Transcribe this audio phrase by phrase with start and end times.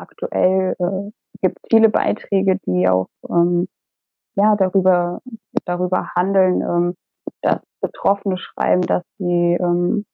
[0.00, 1.10] aktuell äh,
[1.42, 3.68] gibt es viele Beiträge, die auch ähm,
[4.36, 5.20] ja darüber
[5.64, 6.94] darüber handeln, ähm,
[7.42, 10.04] dass Betroffene schreiben, dass sie ähm,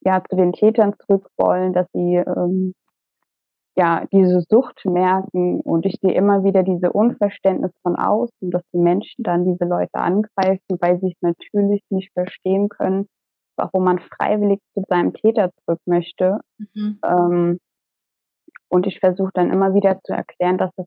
[0.00, 2.74] ja zu den Tätern zurück wollen, dass sie ähm,
[3.76, 8.78] ja diese Sucht merken und ich sehe immer wieder diese Unverständnis von außen, dass die
[8.78, 13.06] Menschen dann diese Leute angreifen, weil sie es natürlich nicht verstehen können,
[13.56, 16.40] warum man freiwillig zu seinem Täter zurück möchte.
[16.58, 16.98] Mhm.
[17.04, 17.58] Ähm,
[18.68, 20.86] und ich versuche dann immer wieder zu erklären, dass es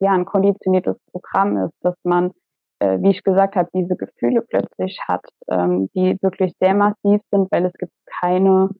[0.00, 2.32] ja ein konditioniertes Programm ist, dass man,
[2.80, 7.50] äh, wie ich gesagt habe, diese Gefühle plötzlich hat, ähm, die wirklich sehr massiv sind,
[7.50, 8.70] weil es gibt keine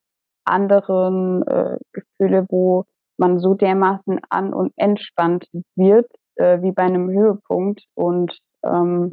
[0.45, 2.85] anderen äh, Gefühle, wo
[3.19, 7.85] man so dermaßen an und entspannt wird, äh, wie bei einem Höhepunkt.
[7.95, 9.13] Und ähm,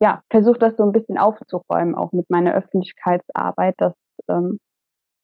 [0.00, 3.94] ja, versuche das so ein bisschen aufzuräumen, auch mit meiner Öffentlichkeitsarbeit, dass
[4.28, 4.58] ähm,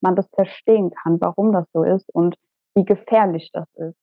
[0.01, 2.37] man das verstehen kann, warum das so ist und
[2.75, 3.97] wie gefährlich das ist.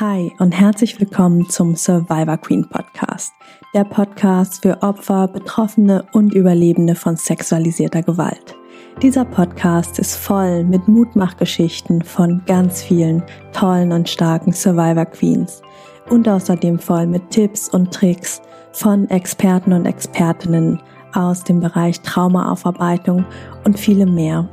[0.00, 3.32] Hi und herzlich willkommen zum Survivor Queen Podcast,
[3.74, 8.54] der Podcast für Opfer, Betroffene und Überlebende von sexualisierter Gewalt.
[9.02, 15.62] Dieser Podcast ist voll mit Mutmachgeschichten von ganz vielen tollen und starken Survivor Queens
[16.10, 18.40] und außerdem voll mit Tipps und Tricks
[18.78, 20.80] von Experten und Expertinnen
[21.12, 23.26] aus dem Bereich Traumaaufarbeitung
[23.64, 24.48] und vielem mehr.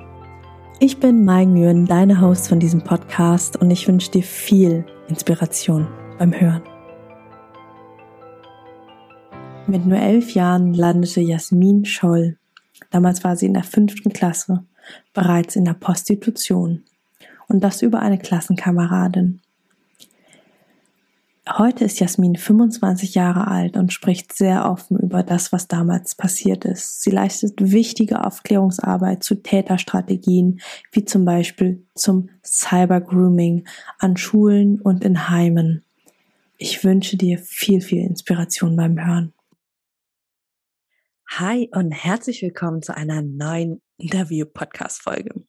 [0.79, 5.87] Ich bin Mai Nguyen, deine Host von diesem Podcast und ich wünsche dir viel Inspiration
[6.17, 6.63] beim Hören.
[9.67, 12.37] Mit nur elf Jahren landete Jasmin Scholl,
[12.89, 14.63] damals war sie in der fünften Klasse,
[15.13, 16.81] bereits in der Prostitution
[17.47, 19.41] und das über eine Klassenkameradin.
[21.47, 26.65] Heute ist Jasmin 25 Jahre alt und spricht sehr offen über das, was damals passiert
[26.65, 27.03] ist.
[27.03, 30.59] Sie leistet wichtige Aufklärungsarbeit zu Täterstrategien,
[30.91, 33.67] wie zum Beispiel zum Cybergrooming
[33.99, 35.83] an Schulen und in Heimen.
[36.57, 39.34] Ich wünsche dir viel, viel Inspiration beim Hören.
[41.31, 45.43] Hi und herzlich willkommen zu einer neuen Interview-Podcast-Folge.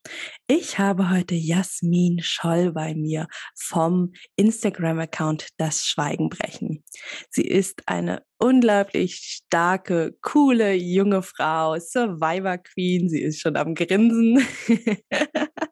[0.49, 6.83] Ich habe heute Jasmin Scholl bei mir vom Instagram-Account Das Schweigen brechen.
[7.31, 13.09] Sie ist eine unglaublich starke, coole, junge Frau, Survivor Queen.
[13.09, 14.45] Sie ist schon am Grinsen.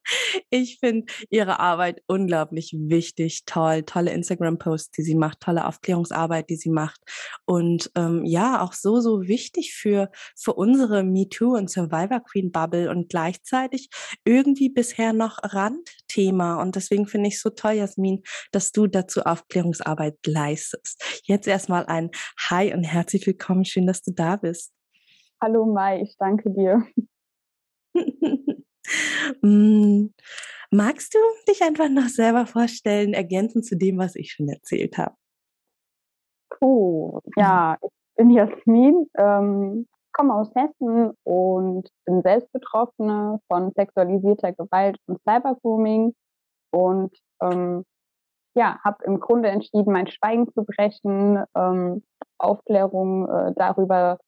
[0.50, 6.56] ich finde ihre Arbeit unglaublich wichtig, toll, tolle Instagram-Posts, die sie macht, tolle Aufklärungsarbeit, die
[6.56, 7.00] sie macht.
[7.44, 12.90] Und ähm, ja, auch so, so wichtig für, für unsere MeToo und Survivor Queen Bubble
[12.90, 13.88] und gleichzeitig
[14.24, 16.60] irgendwie bisher noch Randthema.
[16.60, 18.22] Und deswegen finde ich so toll, Jasmin,
[18.52, 21.02] dass du dazu Aufklärungsarbeit leistest.
[21.24, 22.10] Jetzt erstmal ein
[22.50, 23.64] Hi und herzlich willkommen.
[23.64, 24.72] Schön, dass du da bist.
[25.40, 26.86] Hallo Mai, ich danke dir.
[29.42, 30.06] mm,
[30.70, 31.18] magst du
[31.48, 35.14] dich einfach noch selber vorstellen, ergänzend zu dem, was ich schon erzählt habe?
[36.60, 37.20] Cool.
[37.36, 44.96] Ja, ich bin Jasmin, ähm, komme aus Hessen und bin selbst Betroffene von sexualisierter Gewalt
[45.06, 46.14] und Cybergrooming
[46.70, 47.84] und ähm,
[48.56, 52.04] ja, habe im Grunde entschieden, mein Schweigen zu brechen, ähm,
[52.38, 54.18] Aufklärung äh, darüber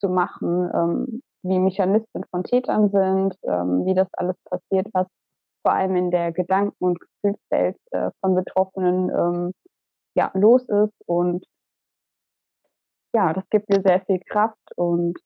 [0.00, 5.06] zu machen, ähm, wie Mechanismen von Tätern sind, ähm, wie das alles passiert, was
[5.62, 9.52] vor allem in der Gedanken- und Gefühlswelt äh, von Betroffenen ähm,
[10.14, 10.94] ja, los ist.
[11.06, 11.44] Und
[13.14, 15.18] ja, das gibt mir sehr viel Kraft und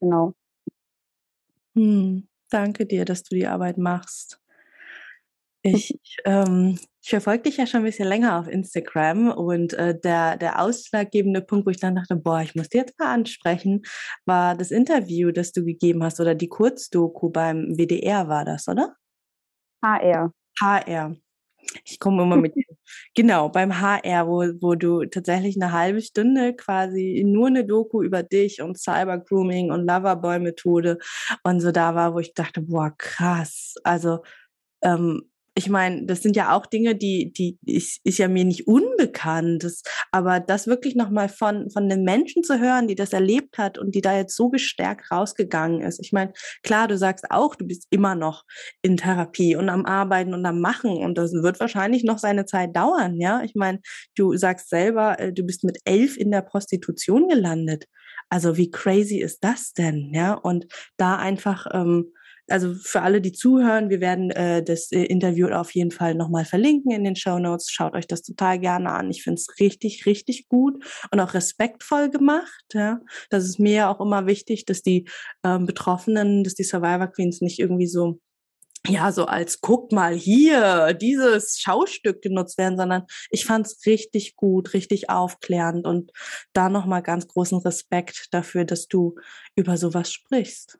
[0.00, 0.34] genau.
[1.74, 4.39] Hm, danke dir, dass du die Arbeit machst.
[5.62, 10.36] Ich, ähm, ich verfolge dich ja schon ein bisschen länger auf Instagram und äh, der,
[10.36, 13.82] der ausschlaggebende Punkt, wo ich dann dachte, boah, ich muss dir jetzt mal ansprechen,
[14.24, 18.94] war das Interview, das du gegeben hast oder die Kurzdoku beim WDR war das, oder?
[19.82, 20.32] HR.
[20.58, 21.16] HR.
[21.84, 22.54] Ich komme immer mit.
[23.14, 28.22] genau, beim HR, wo, wo du tatsächlich eine halbe Stunde quasi nur eine Doku über
[28.22, 30.98] dich und Cybergrooming und Loverboy-Methode
[31.44, 33.74] und so da war, wo ich dachte, boah, krass.
[33.84, 34.20] Also
[34.82, 35.29] ähm,
[35.60, 39.62] ich meine, das sind ja auch Dinge, die, die ist, ist ja mir nicht unbekannt.
[39.62, 43.76] Das, aber das wirklich nochmal von, von den Menschen zu hören, die das erlebt hat
[43.76, 46.00] und die da jetzt so gestärkt rausgegangen ist.
[46.00, 48.44] Ich meine, klar, du sagst auch, du bist immer noch
[48.80, 52.74] in Therapie und am Arbeiten und am Machen und das wird wahrscheinlich noch seine Zeit
[52.74, 53.42] dauern, ja.
[53.42, 53.80] Ich meine,
[54.16, 57.84] du sagst selber, äh, du bist mit elf in der Prostitution gelandet.
[58.30, 60.32] Also wie crazy ist das denn, ja?
[60.32, 62.14] Und da einfach ähm,
[62.50, 66.44] also für alle, die zuhören, wir werden äh, das äh, Interview auf jeden Fall nochmal
[66.44, 67.70] verlinken in den Show Notes.
[67.70, 69.10] Schaut euch das total gerne an.
[69.10, 72.64] Ich finde es richtig, richtig gut und auch respektvoll gemacht.
[72.72, 73.00] Ja,
[73.30, 75.08] das ist mir auch immer wichtig, dass die
[75.44, 78.20] ähm, Betroffenen, dass die Survivor Queens nicht irgendwie so
[78.86, 84.36] ja, so als guck mal hier, dieses Schaustück genutzt werden, sondern ich fand es richtig
[84.36, 86.12] gut, richtig aufklärend und
[86.54, 89.16] da nochmal ganz großen Respekt dafür, dass du
[89.54, 90.78] über sowas sprichst.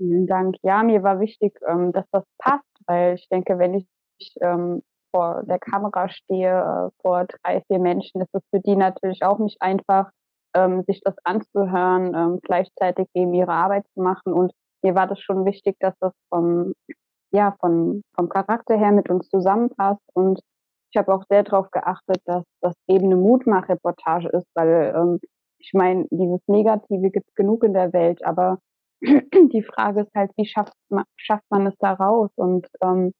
[0.00, 0.56] Vielen Dank.
[0.62, 3.86] Ja, mir war wichtig, ähm, dass das passt, weil ich denke, wenn ich
[4.40, 9.22] ähm, vor der Kamera stehe, äh, vor drei, vier Menschen, ist es für die natürlich
[9.22, 10.10] auch nicht einfach,
[10.56, 14.32] ähm, sich das anzuhören, ähm, gleichzeitig eben ihre Arbeit zu machen.
[14.32, 14.52] Und
[14.82, 16.72] mir war das schon wichtig, dass das vom,
[17.30, 20.00] ja, von, vom Charakter her mit uns zusammenpasst.
[20.14, 20.40] Und
[20.92, 25.18] ich habe auch sehr darauf geachtet, dass das eben eine Mutmachreportage ist, weil ähm,
[25.58, 28.58] ich meine, dieses Negative gibt genug in der Welt, aber
[29.52, 33.12] die Frage ist halt, wie schafft man, schafft man es da raus und ähm,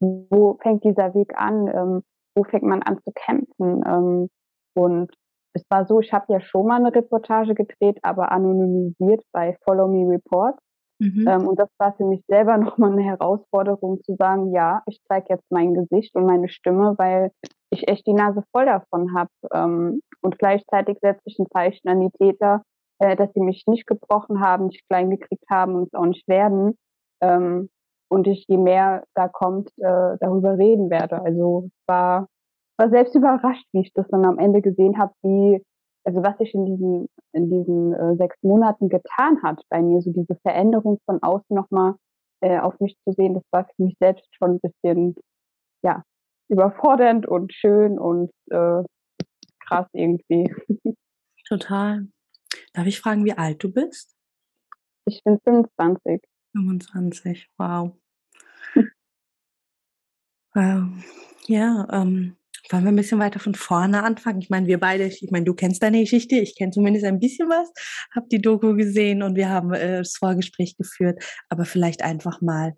[0.00, 1.66] wo fängt dieser Weg an?
[1.68, 2.02] Ähm,
[2.34, 3.82] wo fängt man an zu kämpfen?
[3.86, 4.28] Ähm,
[4.74, 5.10] und
[5.52, 9.88] es war so, ich habe ja schon mal eine Reportage gedreht, aber anonymisiert bei Follow
[9.88, 10.56] Me Report.
[11.00, 11.26] Mhm.
[11.26, 15.26] Ähm, und das war für mich selber nochmal eine Herausforderung zu sagen, ja, ich zeige
[15.30, 17.30] jetzt mein Gesicht und meine Stimme, weil
[17.70, 19.30] ich echt die Nase voll davon habe.
[19.52, 22.62] Ähm, und gleichzeitig setze ich ein Zeichen an die Täter,
[23.00, 26.28] äh, dass sie mich nicht gebrochen haben, nicht klein gekriegt haben und es auch nicht
[26.28, 26.78] werden.
[27.20, 27.70] Ähm,
[28.08, 31.22] und ich, je mehr da kommt, äh, darüber reden werde.
[31.22, 32.28] Also war,
[32.76, 35.64] war selbst überrascht, wie ich das dann am Ende gesehen habe, wie,
[36.04, 40.12] also was sich in diesen, in diesen äh, sechs Monaten getan hat bei mir, so
[40.12, 41.94] diese Veränderung von außen nochmal
[42.42, 45.14] äh, auf mich zu sehen, das war für mich selbst schon ein bisschen,
[45.82, 46.02] ja,
[46.48, 48.82] überfordernd und schön und äh,
[49.66, 50.52] krass irgendwie.
[51.48, 52.06] Total.
[52.72, 54.14] Darf ich fragen, wie alt du bist?
[55.06, 56.20] Ich bin 25.
[56.54, 57.92] 25, wow.
[60.54, 60.88] wow.
[61.46, 62.36] Ja, ähm,
[62.70, 64.40] wollen wir ein bisschen weiter von vorne anfangen?
[64.40, 67.48] Ich meine, wir beide, ich meine, du kennst deine Geschichte, ich kenne zumindest ein bisschen
[67.48, 67.72] was,
[68.14, 72.76] habe die Doku gesehen und wir haben äh, das Vorgespräch geführt, aber vielleicht einfach mal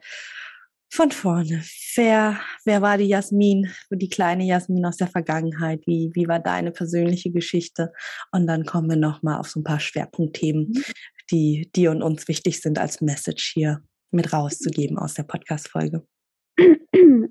[0.92, 1.62] von vorne.
[1.96, 5.80] Wer, wer war die Jasmin, die kleine Jasmin aus der Vergangenheit?
[5.86, 7.92] Wie, wie war deine persönliche Geschichte?
[8.30, 10.82] Und dann kommen wir nochmal auf so ein paar Schwerpunktthemen, mhm.
[11.30, 13.80] die dir und uns wichtig sind als Message hier
[14.10, 16.06] mit rauszugeben aus der Podcast-Folge.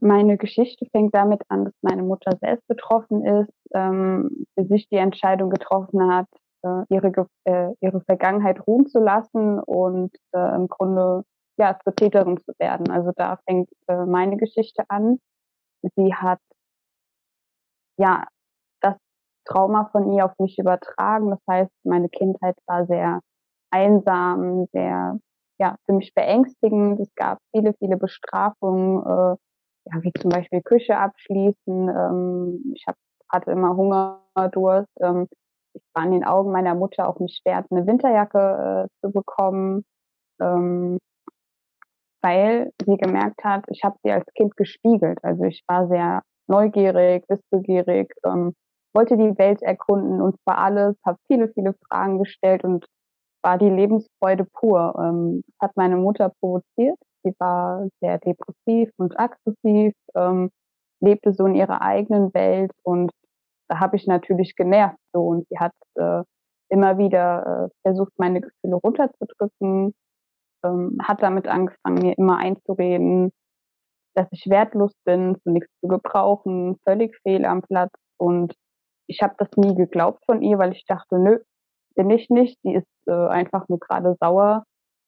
[0.02, 4.98] Meine Geschichte fängt damit an, dass meine Mutter selbst betroffen ist, ähm, für sich die
[4.98, 6.28] Entscheidung getroffen hat,
[6.63, 11.24] äh, ihre, äh, ihre Vergangenheit ruhen zu lassen und äh, im Grunde
[11.62, 12.90] ja, zur Täterin zu werden.
[12.90, 15.19] Also da fängt äh, meine Geschichte an.
[15.96, 16.40] Sie hat
[17.98, 18.25] ja
[18.81, 18.96] das
[19.46, 21.30] Trauma von ihr auf mich übertragen.
[21.30, 23.22] Das heißt, meine Kindheit war sehr
[23.69, 25.19] einsam, sehr
[25.60, 27.00] ja für mich beängstigend.
[27.00, 29.36] Es gab viele, viele Bestrafungen, äh,
[29.86, 31.56] ja, wie zum Beispiel Küche abschließen.
[31.90, 32.96] Ähm, ich hab,
[33.30, 34.19] hatte immer Hunger,
[34.52, 34.90] Durst.
[35.00, 35.28] Ähm,
[35.74, 39.86] ich war in den Augen meiner Mutter auch nicht wert, eine Winterjacke äh, zu bekommen.
[40.42, 40.98] Ähm,
[42.22, 45.20] weil sie gemerkt hat, ich habe sie als Kind gespiegelt.
[45.24, 48.54] Also ich war sehr neugierig, wissbegierig, ähm,
[48.94, 52.86] wollte die Welt erkunden und zwar alles, habe viele, viele Fragen gestellt und
[53.44, 54.96] war die Lebensfreude pur.
[55.00, 56.98] Ähm, hat meine Mutter provoziert.
[57.24, 60.50] Sie war sehr depressiv und aggressiv, ähm,
[61.02, 63.12] lebte so in ihrer eigenen Welt und
[63.70, 66.24] da habe ich natürlich genervt so und sie hat äh,
[66.70, 69.94] immer wieder äh, versucht, meine Gefühle runterzudrücken,
[70.63, 73.32] ähm, hat damit angefangen, mir immer einzureden,
[74.13, 77.91] dass ich wertlos bin, für nichts zu gebrauchen, völlig fehl am Platz.
[78.18, 78.53] Und
[79.08, 81.39] ich habe das nie geglaubt von ihr, weil ich dachte, nö,
[81.96, 82.58] bin ich nicht.
[82.63, 84.63] Die ist äh, einfach nur gerade sauer.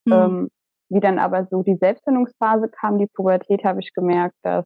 [0.06, 0.14] Mhm.
[0.14, 0.50] Ähm,
[0.90, 4.66] wie dann aber so die Selbstfindungsphase kam, die Pubertät, habe ich gemerkt, dass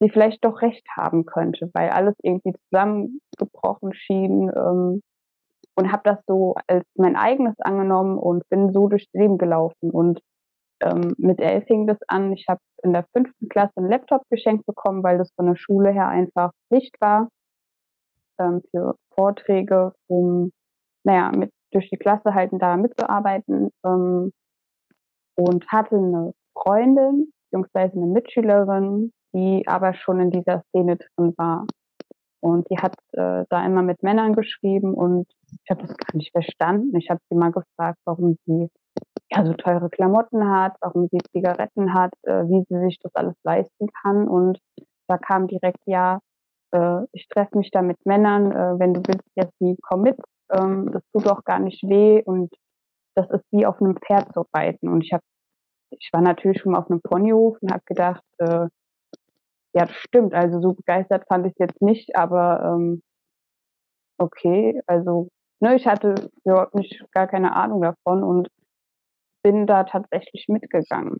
[0.00, 4.50] sie vielleicht doch recht haben könnte, weil alles irgendwie zusammengebrochen schien.
[4.54, 5.02] Ähm,
[5.76, 9.90] und habe das so als mein eigenes angenommen und bin so durchs Leben gelaufen.
[9.90, 10.20] Und
[10.82, 12.32] ähm, mit elf fing das an.
[12.32, 15.90] Ich habe in der fünften Klasse einen Laptop geschenkt bekommen, weil das von der Schule
[15.90, 17.28] her einfach Pflicht war
[18.38, 20.52] ähm, für Vorträge, um
[21.04, 23.70] naja, mit durch die Klasse halt da mitzuarbeiten.
[23.84, 24.32] Ähm,
[25.36, 31.66] und hatte eine Freundin, beziehungsweise eine Mitschülerin, die aber schon in dieser Szene drin war.
[32.40, 36.32] Und die hat äh, da immer mit Männern geschrieben und ich habe das gar nicht
[36.32, 36.96] verstanden.
[36.96, 38.68] Ich habe sie mal gefragt, warum sie
[39.30, 43.36] ja so teure Klamotten hat, warum sie Zigaretten hat, äh, wie sie sich das alles
[43.44, 44.28] leisten kann.
[44.28, 44.58] Und
[45.08, 46.20] da kam direkt, ja,
[46.72, 50.18] äh, ich treffe mich da mit Männern, äh, wenn du willst, jetzt nie komm mit.
[50.50, 52.52] Ähm, das tut doch gar nicht weh und
[53.14, 54.88] das ist wie auf einem Pferd zu reiten.
[54.88, 55.22] Und ich habe
[55.90, 58.68] ich war natürlich schon mal auf einem Ponyhof und habe gedacht, äh,
[59.72, 60.34] ja, das stimmt.
[60.34, 63.02] Also so begeistert fand ich es jetzt nicht, aber ähm,
[64.18, 65.28] okay, also
[65.60, 68.48] ne, ich hatte überhaupt nicht gar keine Ahnung davon und
[69.42, 71.18] bin da tatsächlich mitgegangen.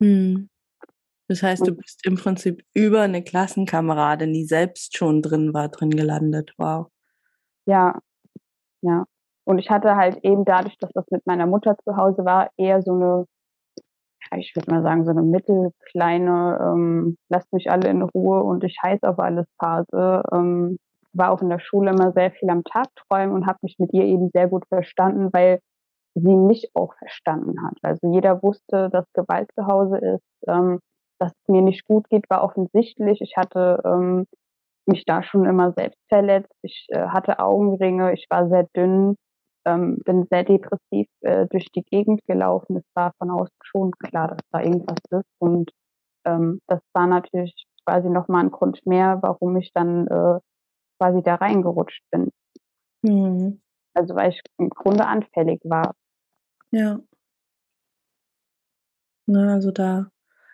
[0.00, 0.48] Hm.
[1.28, 5.90] Das heißt, du bist im Prinzip über eine Klassenkameradin, die selbst schon drin war, drin
[5.90, 6.54] gelandet.
[6.56, 6.86] Wow.
[7.66, 7.98] Ja,
[8.80, 9.04] ja.
[9.44, 12.82] Und ich hatte halt eben dadurch, dass das mit meiner Mutter zu Hause war, eher
[12.82, 13.26] so eine,
[14.38, 18.78] ich würde mal sagen, so eine mittelkleine, ähm, lasst mich alle in Ruhe und ich
[18.82, 20.22] heiß auf alles Phase.
[20.32, 20.78] Ähm,
[21.12, 23.92] war auch in der Schule immer sehr viel am Tag träumen und habe mich mit
[23.92, 25.60] ihr eben sehr gut verstanden, weil
[26.14, 27.74] sie mich auch verstanden hat.
[27.82, 30.48] Also jeder wusste, dass Gewalt zu Hause ist.
[30.48, 30.80] Ähm,
[31.18, 33.20] dass es mir nicht gut geht, war offensichtlich.
[33.20, 34.26] Ich hatte ähm,
[34.86, 36.52] mich da schon immer selbst verletzt.
[36.62, 39.16] Ich äh, hatte Augenringe, ich war sehr dünn,
[39.66, 42.76] ähm, bin sehr depressiv äh, durch die Gegend gelaufen.
[42.76, 45.28] Es war von außen schon klar, dass da irgendwas ist.
[45.38, 45.70] Und
[46.24, 50.38] ähm, das war natürlich quasi nochmal ein Grund mehr, warum ich dann äh,
[50.98, 52.30] quasi da reingerutscht bin.
[53.02, 53.60] Mhm.
[53.94, 55.94] Also weil ich im Grunde anfällig war.
[56.70, 57.00] Ja.
[59.26, 60.10] Ne, also da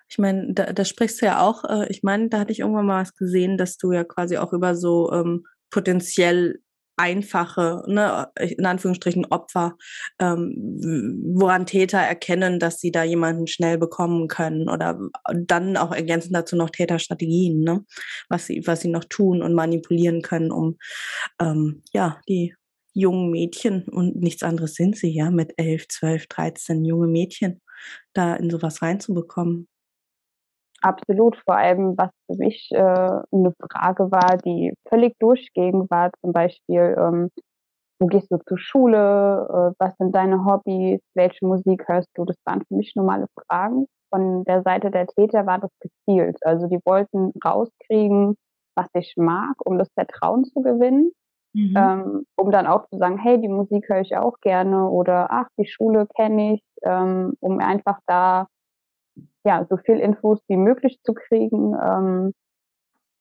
[0.08, 2.86] ich meine, da, da sprichst du ja auch, äh, ich meine, da hatte ich irgendwann
[2.86, 6.60] mal was gesehen, dass du ja quasi auch über so ähm, potenziell
[6.96, 9.76] einfache, ne, in Anführungsstrichen Opfer,
[10.18, 10.54] ähm,
[11.34, 14.98] woran Täter erkennen, dass sie da jemanden schnell bekommen können oder
[15.32, 17.84] dann auch ergänzend dazu noch Täterstrategien, ne,
[18.28, 20.76] was sie, was sie noch tun und manipulieren können, um
[21.40, 22.54] ähm, ja die
[22.94, 27.60] jungen Mädchen und nichts anderes sind sie ja mit elf, zwölf, dreizehn junge Mädchen
[28.12, 29.68] da in sowas reinzubekommen.
[30.84, 36.34] Absolut, vor allem was für mich äh, eine Frage war, die völlig durchgehend war, zum
[36.34, 37.30] Beispiel, ähm,
[37.98, 42.36] wo gehst du zur Schule, äh, was sind deine Hobbys, welche Musik hörst du, das
[42.44, 43.86] waren für mich normale Fragen.
[44.10, 46.36] Von der Seite der Täter war das gezielt.
[46.42, 48.36] Also die wollten rauskriegen,
[48.76, 51.12] was ich mag, um das Vertrauen zu gewinnen,
[51.54, 51.74] mhm.
[51.78, 55.46] ähm, um dann auch zu sagen, hey, die Musik höre ich auch gerne oder ach,
[55.58, 58.48] die Schule kenne ich, ähm, um einfach da
[59.44, 61.74] ja, so viel Infos wie möglich zu kriegen.
[61.74, 62.32] Ähm,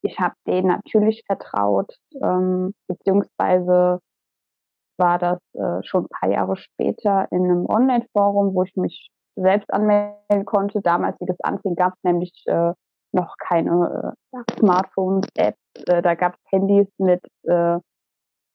[0.01, 4.00] ich habe denen natürlich vertraut, ähm, beziehungsweise
[4.98, 9.74] war das äh, schon ein paar Jahre später in einem Online-Forum, wo ich mich selbst
[9.74, 10.82] anmelden konnte.
[10.82, 12.74] Damals, wie das anfing, gab es nämlich äh,
[13.12, 15.58] noch keine äh, Smartphones, Apps.
[15.88, 17.80] Äh, da gab es Handys mit, äh,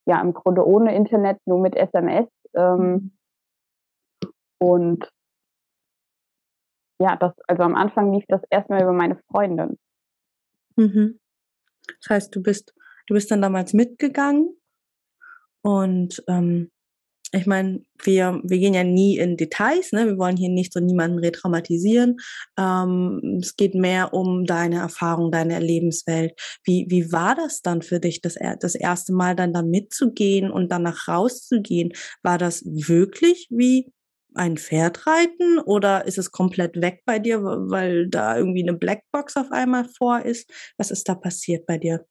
[0.07, 2.29] ja, im Grunde ohne Internet, nur mit SMS.
[2.55, 4.31] Ähm, mhm.
[4.59, 5.11] und
[6.99, 9.79] ja, das, also am Anfang lief das erstmal über meine Freundin.
[10.77, 11.19] Mhm.
[12.01, 12.75] Das heißt, du bist,
[13.07, 14.57] du bist dann damals mitgegangen
[15.63, 16.71] und ähm,
[17.33, 20.07] ich meine, wir, wir gehen ja nie in Details, ne?
[20.07, 22.17] Wir wollen hier nicht so niemanden retraumatisieren.
[22.59, 26.33] Ähm, es geht mehr um deine Erfahrung, deine Erlebenswelt.
[26.65, 30.73] Wie, wie war das dann für dich, das, das erste Mal dann da mitzugehen und
[30.73, 31.93] danach rauszugehen?
[32.23, 33.93] War das wirklich wie
[34.39, 39.37] ein Pferd reiten oder ist es komplett weg bei dir, weil da irgendwie eine Blackbox
[39.37, 40.51] auf einmal vor ist?
[40.79, 42.07] Was ist da passiert bei dir?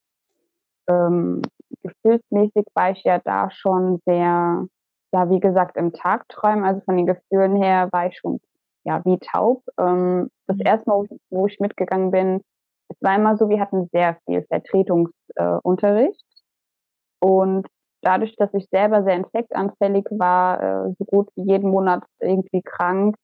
[0.89, 1.41] Ähm,
[1.83, 4.67] gefühlsmäßig war ich ja da schon sehr,
[5.13, 6.65] ja, wie gesagt, im Tagträumen.
[6.65, 8.39] Also von den Gefühlen her war ich schon,
[8.83, 9.63] ja, wie taub.
[9.79, 10.65] Ähm, das mhm.
[10.65, 12.41] erste Mal, wo ich mitgegangen bin,
[12.89, 16.21] es war immer so, wir hatten sehr viel Vertretungsunterricht.
[16.21, 17.67] Äh, und
[18.07, 23.17] dadurch, dass ich selber sehr infektanfällig war, äh, so gut wie jeden Monat irgendwie krank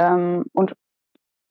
[0.00, 0.74] ähm, und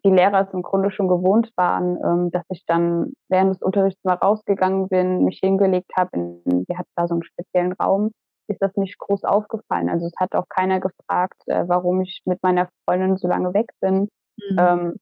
[0.05, 4.03] die Lehrer es im Grunde schon gewohnt waren, ähm, dass ich dann während des Unterrichts
[4.03, 6.09] mal rausgegangen bin, mich hingelegt habe,
[6.43, 8.11] wir hatten da so einen speziellen Raum,
[8.49, 9.87] ist das nicht groß aufgefallen.
[9.87, 13.69] Also es hat auch keiner gefragt, äh, warum ich mit meiner Freundin so lange weg
[13.79, 14.09] bin.
[14.37, 14.57] Mhm.
[14.59, 14.95] Ähm,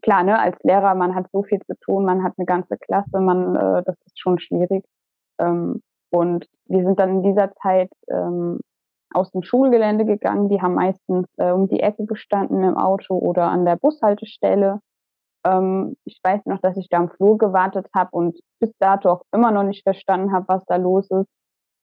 [0.00, 3.20] klar, ne, als Lehrer, man hat so viel zu tun, man hat eine ganze Klasse,
[3.20, 4.82] man, äh, das ist schon schwierig.
[5.38, 8.60] Ähm, und wir sind dann in dieser Zeit ähm,
[9.12, 10.48] aus dem Schulgelände gegangen.
[10.48, 14.80] Die haben meistens äh, um die Ecke gestanden im Auto oder an der Bushaltestelle.
[15.44, 19.22] Ähm, ich weiß noch, dass ich da am Flur gewartet habe und bis dato auch
[19.32, 21.28] immer noch nicht verstanden habe, was da los ist.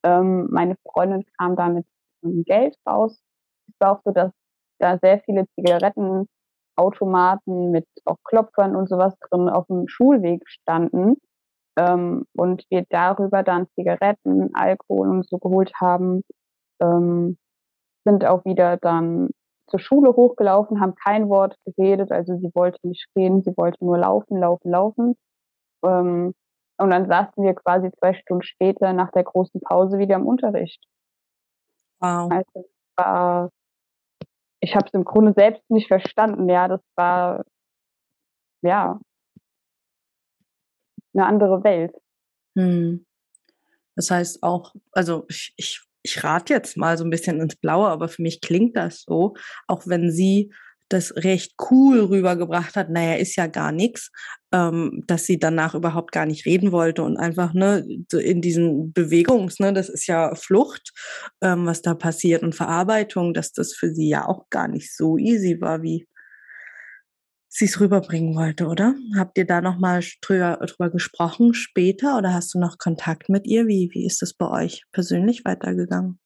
[0.03, 1.85] Ähm, meine Freundin kam da mit
[2.45, 3.21] Geld raus.
[3.67, 4.31] Es war auch so, dass
[4.79, 11.17] da sehr viele Zigarettenautomaten mit auch Klopfern und sowas drin auf dem Schulweg standen
[11.77, 16.23] ähm, und wir darüber dann Zigaretten, Alkohol und so geholt haben,
[16.81, 17.37] ähm,
[18.05, 19.29] sind auch wieder dann
[19.67, 23.97] zur Schule hochgelaufen, haben kein Wort geredet, also sie wollte nicht reden, sie wollte nur
[23.97, 25.15] laufen, laufen, laufen.
[25.83, 26.33] Ähm,
[26.77, 30.83] und dann saßen wir quasi zwei Stunden später nach der großen Pause wieder im Unterricht.
[31.99, 32.31] Wow.
[32.31, 32.65] Also
[32.97, 33.49] war
[34.63, 36.47] ich habe es im Grunde selbst nicht verstanden.
[36.49, 37.43] Ja, das war
[38.61, 38.99] ja
[41.13, 41.93] eine andere Welt.
[42.55, 43.05] Hm.
[43.95, 47.87] Das heißt auch, also ich, ich, ich rate jetzt mal so ein bisschen ins Blaue,
[47.87, 49.35] aber für mich klingt das so,
[49.67, 50.51] auch wenn sie
[50.89, 54.11] das recht cool rübergebracht hat, naja, ist ja gar nichts,
[54.51, 59.59] ähm, dass sie danach überhaupt gar nicht reden wollte und einfach ne, in diesen Bewegungs,
[59.59, 60.93] ne, das ist ja Flucht,
[61.41, 65.17] ähm, was da passiert und Verarbeitung, dass das für sie ja auch gar nicht so
[65.17, 66.07] easy war, wie
[67.53, 68.95] sie es rüberbringen wollte, oder?
[69.15, 73.67] Habt ihr da nochmal drüber, drüber gesprochen später oder hast du noch Kontakt mit ihr?
[73.67, 76.19] Wie, wie ist das bei euch persönlich weitergegangen?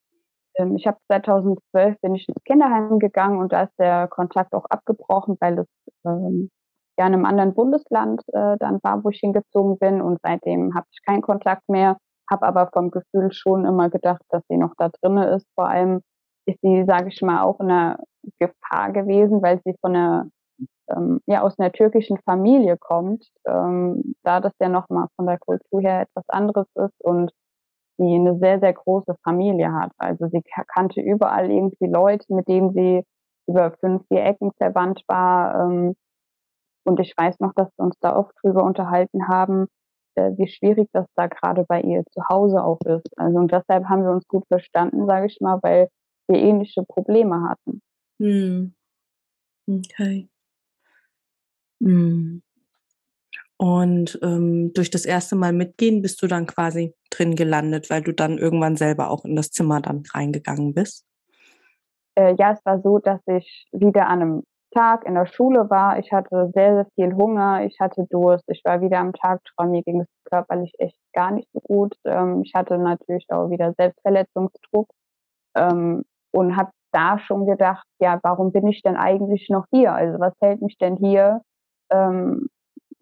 [0.57, 4.65] Ähm, ich habe 2012 bin ich ins Kinderheim gegangen und da ist der Kontakt auch
[4.69, 5.67] abgebrochen, weil es
[6.05, 6.49] ähm,
[6.97, 10.87] ja in einem anderen Bundesland äh, dann war, wo ich hingezogen bin und seitdem habe
[10.91, 11.97] ich keinen Kontakt mehr,
[12.31, 15.45] habe aber vom Gefühl schon immer gedacht, dass sie noch da drinne ist.
[15.55, 15.99] Vor allem
[16.45, 17.99] ist sie, sage ich mal, auch in einer
[18.39, 20.29] Gefahr gewesen, weil sie von einer
[20.95, 25.81] ähm, ja aus einer türkischen Familie kommt, ähm, da das ja nochmal von der Kultur
[25.81, 27.31] her etwas anderes ist und
[27.99, 29.91] die eine sehr, sehr große Familie hat.
[29.97, 33.03] Also sie kannte überall irgendwie Leute, mit denen sie
[33.47, 35.63] über fünf, vier Ecken verwandt war.
[35.63, 35.95] Ähm,
[36.85, 39.67] und ich weiß noch, dass wir uns da oft drüber unterhalten haben,
[40.15, 43.17] äh, wie schwierig das da gerade bei ihr zu Hause auch ist.
[43.17, 45.89] Also und deshalb haben wir uns gut verstanden, sage ich mal, weil
[46.27, 47.81] wir ähnliche Probleme hatten.
[48.19, 48.73] Hm.
[49.69, 50.29] Okay.
[51.81, 52.41] Hm.
[53.57, 58.13] Und ähm, durch das erste Mal mitgehen bist du dann quasi drin gelandet, weil du
[58.13, 61.05] dann irgendwann selber auch in das Zimmer dann reingegangen bist?
[62.15, 64.43] Äh, ja, es war so, dass ich wieder an einem
[64.75, 65.97] Tag in der Schule war.
[65.97, 69.83] Ich hatte sehr, sehr viel Hunger, ich hatte Durst, ich war wieder am Tagträumen, mir
[69.83, 71.95] ging es körperlich echt gar nicht so gut.
[72.05, 74.89] Ähm, ich hatte natürlich auch wieder Selbstverletzungsdruck
[75.55, 79.93] ähm, und habe da schon gedacht, ja, warum bin ich denn eigentlich noch hier?
[79.93, 81.41] Also was hält mich denn hier?
[81.91, 82.49] Ähm,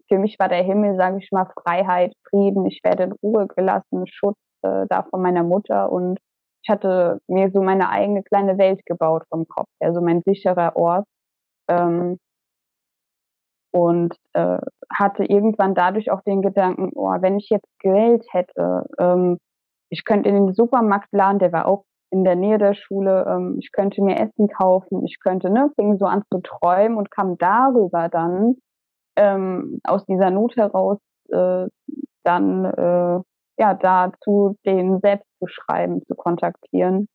[0.07, 2.65] für mich war der Himmel, sage ich mal, Freiheit, Frieden.
[2.65, 6.19] Ich werde in Ruhe gelassen, Schutz äh, da von meiner Mutter und
[6.63, 10.75] ich hatte mir so meine eigene kleine Welt gebaut vom Kopf her, so mein sicherer
[10.75, 11.05] Ort.
[11.67, 12.17] Ähm,
[13.71, 14.57] und äh,
[14.89, 19.37] hatte irgendwann dadurch auch den Gedanken, oh, wenn ich jetzt Geld hätte, ähm,
[19.89, 23.57] ich könnte in den Supermarkt laden, der war auch in der Nähe der Schule, ähm,
[23.59, 27.37] ich könnte mir Essen kaufen, ich könnte, ne, fing so an zu träumen und kam
[27.37, 28.55] darüber dann
[29.15, 30.99] ähm, aus dieser Not heraus
[31.29, 31.67] äh,
[32.23, 33.21] dann äh,
[33.57, 37.07] ja dazu den selbst zu schreiben, zu kontaktieren,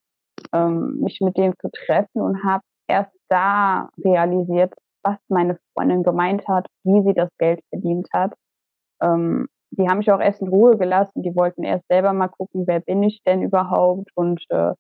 [0.53, 6.47] ähm, mich mit dem zu treffen und habe erst da realisiert, was meine Freundin gemeint
[6.49, 8.35] hat, wie sie das Geld verdient hat.
[9.03, 11.23] Ähm, die haben mich auch erst in Ruhe gelassen.
[11.23, 14.75] Die wollten erst selber mal gucken, wer bin ich denn überhaupt und äh,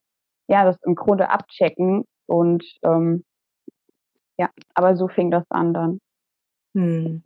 [0.48, 2.04] ja, das im Grunde abchecken.
[2.26, 3.24] Und ähm,
[4.36, 6.00] ja, aber so fing das an dann.
[6.74, 7.22] Hm.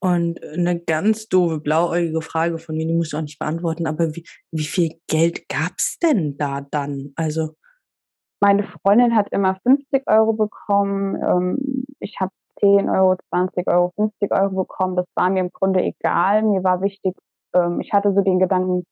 [0.00, 4.14] Und eine ganz doofe, blauäugige Frage von mir, die musst du auch nicht beantworten, aber
[4.16, 7.12] wie, wie viel Geld gab's denn da dann?
[7.14, 7.54] Also
[8.42, 11.14] meine Freundin hat immer 50 Euro bekommen.
[11.22, 14.96] Ähm, ich habe 10 Euro, 20 Euro, 50 Euro bekommen.
[14.96, 16.42] Das war mir im Grunde egal.
[16.42, 17.14] Mir war wichtig,
[17.54, 18.84] ähm, ich hatte so den Gedanken,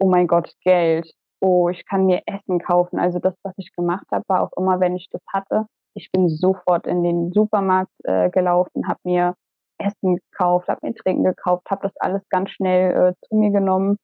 [0.00, 1.08] oh mein Gott, Geld.
[1.40, 2.98] Oh, ich kann mir Essen kaufen.
[2.98, 6.28] Also das, was ich gemacht habe, war auch immer, wenn ich das hatte, ich bin
[6.28, 9.34] sofort in den Supermarkt äh, gelaufen, habe mir
[9.78, 13.96] Essen gekauft, habe mir Trinken gekauft, habe das alles ganz schnell äh, zu mir genommen,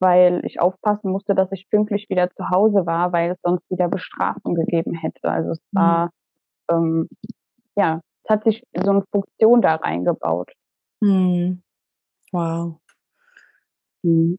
[0.00, 3.88] weil ich aufpassen musste, dass ich pünktlich wieder zu Hause war, weil es sonst wieder
[3.88, 5.28] Bestrafung gegeben hätte.
[5.28, 5.78] Also es mhm.
[5.78, 6.10] war,
[6.70, 7.08] ähm,
[7.76, 10.52] ja, es hat sich so eine Funktion da reingebaut.
[11.00, 11.62] Mhm.
[12.32, 12.80] Wow.
[14.02, 14.36] Mhm.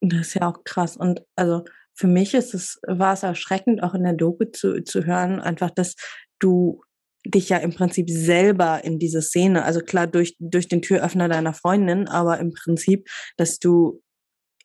[0.00, 0.96] Das ist ja auch krass.
[0.96, 1.64] Und also
[1.96, 5.70] für mich ist es, war es erschreckend, auch in der Doku zu, zu hören, einfach,
[5.70, 5.96] dass
[6.38, 6.82] du
[7.26, 11.54] dich ja im Prinzip selber in diese Szene, also klar durch, durch den Türöffner deiner
[11.54, 14.00] Freundin, aber im Prinzip, dass du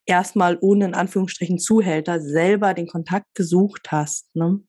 [0.05, 4.35] erstmal ohne in Anführungsstrichen Zuhälter selber den Kontakt gesucht hast.
[4.35, 4.59] Ne?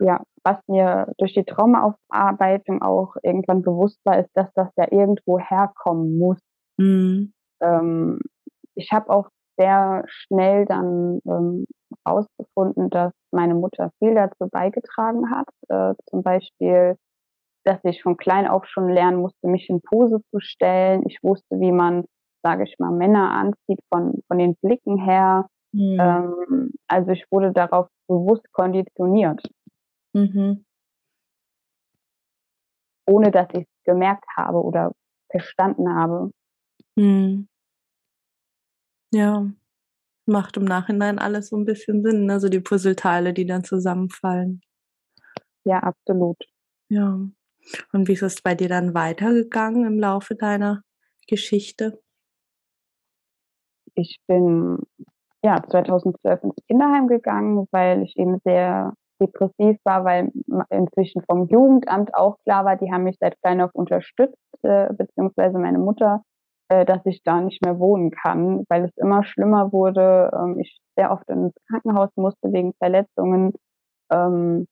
[0.00, 5.38] Ja, was mir durch die Traumaaufarbeitung auch irgendwann bewusst war, ist, dass das ja irgendwo
[5.38, 6.38] herkommen muss.
[6.78, 7.34] Mhm.
[7.60, 8.20] Ähm,
[8.74, 9.28] ich habe auch
[9.60, 11.66] sehr schnell dann ähm,
[12.04, 15.48] herausgefunden, dass meine Mutter viel dazu beigetragen hat.
[15.68, 16.96] Äh, zum Beispiel,
[17.64, 21.02] dass ich von klein auf schon lernen musste, mich in Pose zu stellen.
[21.06, 22.04] Ich wusste, wie man,
[22.42, 25.46] sage ich mal, Männer anzieht von, von den Blicken her.
[25.72, 25.98] Mhm.
[26.00, 29.42] Ähm, also ich wurde darauf bewusst konditioniert.
[30.14, 30.64] Mhm.
[33.06, 34.92] Ohne dass ich es gemerkt habe oder
[35.30, 36.30] verstanden habe.
[36.96, 37.49] Mhm.
[39.12, 39.50] Ja,
[40.26, 42.40] macht im Nachhinein alles so ein bisschen Sinn, ne?
[42.40, 44.62] So die Puzzleteile, die dann zusammenfallen.
[45.64, 46.38] ja, absolut.
[46.88, 47.18] Ja.
[47.92, 50.82] Und wie ist es bei dir dann weitergegangen im Laufe deiner
[51.26, 52.00] Geschichte?
[53.94, 54.78] Ich bin
[55.44, 60.32] ja 2012 ins Kinderheim gegangen, weil ich eben sehr depressiv war, weil
[60.70, 65.58] inzwischen vom Jugendamt auch klar war, die haben mich seit klein auf unterstützt, äh, beziehungsweise
[65.58, 66.24] meine Mutter,
[66.70, 70.30] äh, dass ich da nicht mehr wohnen kann, weil es immer schlimmer wurde.
[70.32, 73.52] Ähm, ich sehr oft ins Krankenhaus musste wegen Verletzungen.
[74.12, 74.66] Ähm,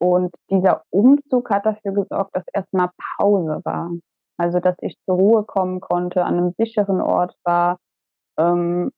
[0.00, 3.90] und dieser Umzug hat dafür gesorgt, dass erstmal Pause war.
[4.38, 7.78] Also, dass ich zur Ruhe kommen konnte, an einem sicheren Ort war.
[8.36, 8.90] Ähm,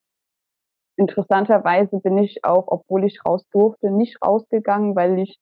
[0.96, 5.38] interessanterweise bin ich auch, obwohl ich raus durfte, nicht rausgegangen, weil ich,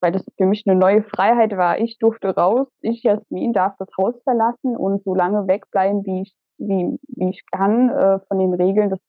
[0.00, 1.78] weil das für mich eine neue Freiheit war.
[1.78, 6.34] Ich durfte raus, ich, Jasmin, darf das Haus verlassen und so lange wegbleiben, wie ich,
[6.58, 8.90] wie, wie ich kann, äh, von den Regeln.
[8.90, 9.00] Das,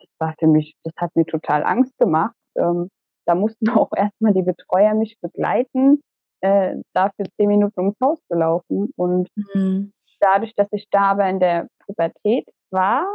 [0.00, 2.34] das war für mich, das hat mir total Angst gemacht.
[2.56, 2.88] Ähm,
[3.26, 6.02] da mussten auch erstmal die Betreuer mich begleiten,
[6.40, 8.92] äh, dafür zehn Minuten ums Haus zu laufen.
[8.96, 9.92] Und mhm.
[10.20, 13.06] dadurch, dass ich da aber in der Pubertät war,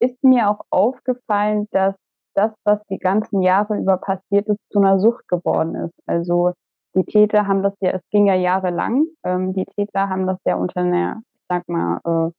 [0.00, 1.94] ist mir auch aufgefallen, dass
[2.34, 5.94] das, was die ganzen Jahre über passiert ist, zu einer Sucht geworden ist.
[6.06, 6.52] Also
[6.94, 10.56] die Täter haben das ja, es ging ja jahrelang, ähm, die Täter haben das ja
[10.56, 12.32] unter einer, ich sag mal, äh,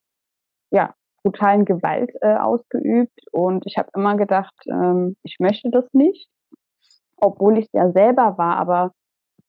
[0.75, 3.19] ja, brutalen Gewalt äh, ausgeübt.
[3.31, 6.27] Und ich habe immer gedacht, ähm, ich möchte das nicht,
[7.17, 8.91] obwohl ich ja selber war, aber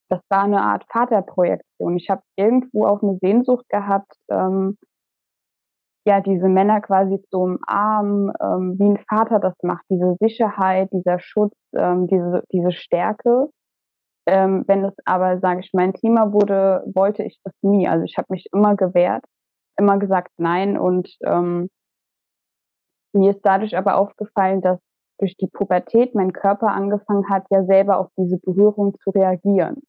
[0.08, 1.96] das war eine Art Vaterprojektion.
[1.96, 4.78] Ich habe irgendwo auch eine Sehnsucht gehabt, ähm,
[6.06, 11.18] ja, diese Männer quasi zu umarmen, ähm, wie ein Vater das macht, diese Sicherheit, dieser
[11.18, 13.48] Schutz, ähm, diese, diese Stärke.
[14.26, 17.88] Ähm, wenn es aber, sage ich mein Thema wurde, wollte ich das nie.
[17.88, 19.24] Also ich habe mich immer gewehrt,
[19.78, 21.68] immer gesagt nein und ähm,
[23.14, 24.78] mir ist dadurch aber aufgefallen, dass
[25.18, 29.82] durch die Pubertät mein Körper angefangen hat, ja selber auf diese Berührung zu reagieren.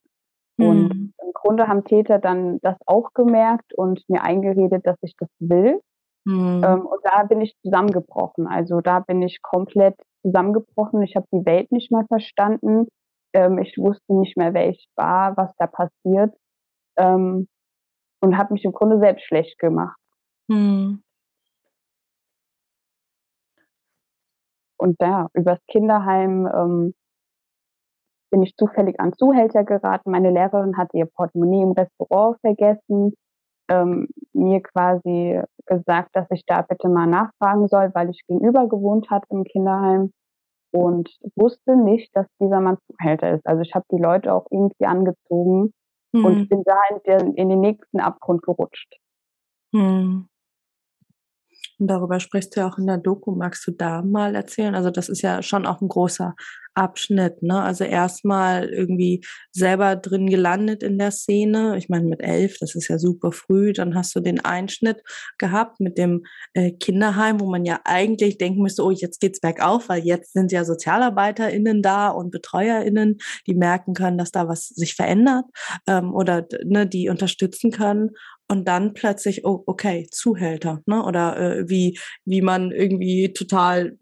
[0.58, 0.68] Mhm.
[0.68, 5.30] Und im Grunde haben Täter dann das auch gemerkt und mir eingeredet, dass ich das
[5.40, 5.82] will.
[6.26, 6.64] Mhm.
[6.64, 8.48] Ähm, und da bin ich zusammengebrochen.
[8.48, 11.02] Also da bin ich komplett zusammengebrochen.
[11.04, 12.88] Ich habe die Welt nicht mehr verstanden.
[13.34, 16.36] Ähm, ich wusste nicht mehr, wer ich war, was da passiert.
[16.98, 17.48] Ähm,
[18.22, 19.98] und habe mich im Grunde selbst schlecht gemacht.
[20.48, 21.04] Mhm.
[24.78, 26.94] Und da, übers Kinderheim ähm,
[28.32, 30.12] bin ich zufällig an Zuhälter geraten.
[30.12, 33.14] Meine Lehrerin hatte ihr Portemonnaie im Restaurant vergessen
[33.70, 39.10] ähm, mir quasi gesagt, dass ich da bitte mal nachfragen soll, weil ich gegenüber gewohnt
[39.10, 40.12] hatte im Kinderheim
[40.72, 43.46] und wusste nicht, dass dieser Mann Zuhälter ist.
[43.46, 45.74] Also ich habe die Leute auch irgendwie angezogen
[46.16, 46.26] hm.
[46.26, 48.98] und bin da in den, in den nächsten Abgrund gerutscht.
[49.74, 50.28] Hm.
[51.80, 53.36] Und darüber sprichst du ja auch in der Doku.
[53.36, 54.76] Magst du da mal erzählen?
[54.76, 56.36] Also das ist ja schon auch ein großer
[56.76, 57.62] Abschnitt, ne?
[57.62, 61.78] Also erstmal irgendwie selber drin gelandet in der Szene.
[61.78, 63.72] Ich meine, mit elf, das ist ja super früh.
[63.72, 65.02] Dann hast du den Einschnitt
[65.38, 69.88] gehabt mit dem äh, Kinderheim, wo man ja eigentlich denken müsste, oh, jetzt geht's bergauf,
[69.88, 74.96] weil jetzt sind ja SozialarbeiterInnen da und BetreuerInnen, die merken können, dass da was sich
[74.96, 75.46] verändert
[75.88, 78.12] ähm, oder ne, die unterstützen können
[78.48, 81.04] und dann plötzlich, oh, okay, Zuhälter, ne?
[81.04, 83.98] Oder äh, wie, wie man irgendwie total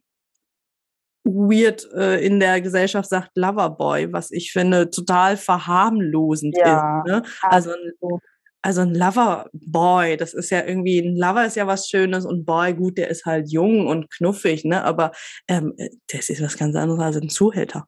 [1.25, 7.09] weird äh, in der Gesellschaft sagt Loverboy, was ich finde total verharmlosend ja, ist.
[7.09, 7.23] Ne?
[7.41, 8.19] Also ein,
[8.61, 12.73] also ein Loverboy, das ist ja irgendwie, ein Lover ist ja was Schönes und Boy,
[12.73, 14.83] gut, der ist halt jung und knuffig, ne?
[14.83, 15.11] Aber
[15.47, 15.73] ähm,
[16.11, 17.87] das ist was ganz anderes als ein Zuhälter.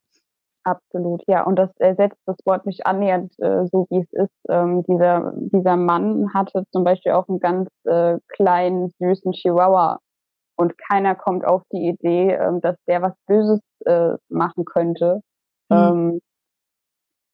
[0.66, 1.44] Absolut, ja.
[1.44, 4.34] Und das ersetzt das Wort nicht annähernd äh, so, wie es ist.
[4.50, 10.00] Ähm, dieser, dieser Mann hatte zum Beispiel auch einen ganz äh, kleinen, süßen Chihuahua.
[10.58, 15.22] Und keiner kommt auf die Idee, ähm, dass der was Böses äh, machen könnte.
[15.70, 15.78] Mhm.
[15.78, 16.22] Ähm,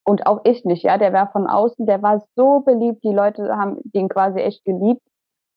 [0.04, 0.98] und auch ich nicht, ja.
[0.98, 3.02] Der war von außen, der war so beliebt.
[3.02, 5.00] Die Leute haben den quasi echt geliebt.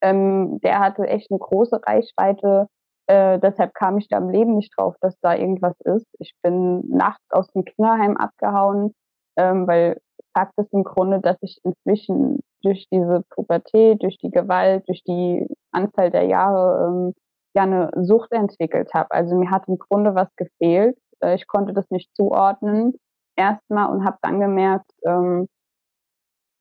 [0.02, 2.68] Ähm, der hatte echt eine große Reichweite.
[3.08, 6.08] Äh, deshalb kam ich da im Leben nicht drauf, dass da irgendwas ist.
[6.20, 8.94] Ich bin nachts aus dem Kinderheim abgehauen,
[9.38, 10.00] ähm, weil
[10.34, 15.48] Fakt ist im Grunde, dass ich inzwischen durch diese Pubertät, durch die Gewalt, durch die
[15.72, 17.13] Anzahl der Jahre ähm,
[17.56, 19.12] ja eine Sucht entwickelt habe.
[19.12, 20.98] Also mir hat im Grunde was gefehlt.
[21.22, 22.96] Äh, ich konnte das nicht zuordnen
[23.36, 25.48] erstmal und habe dann gemerkt, ähm,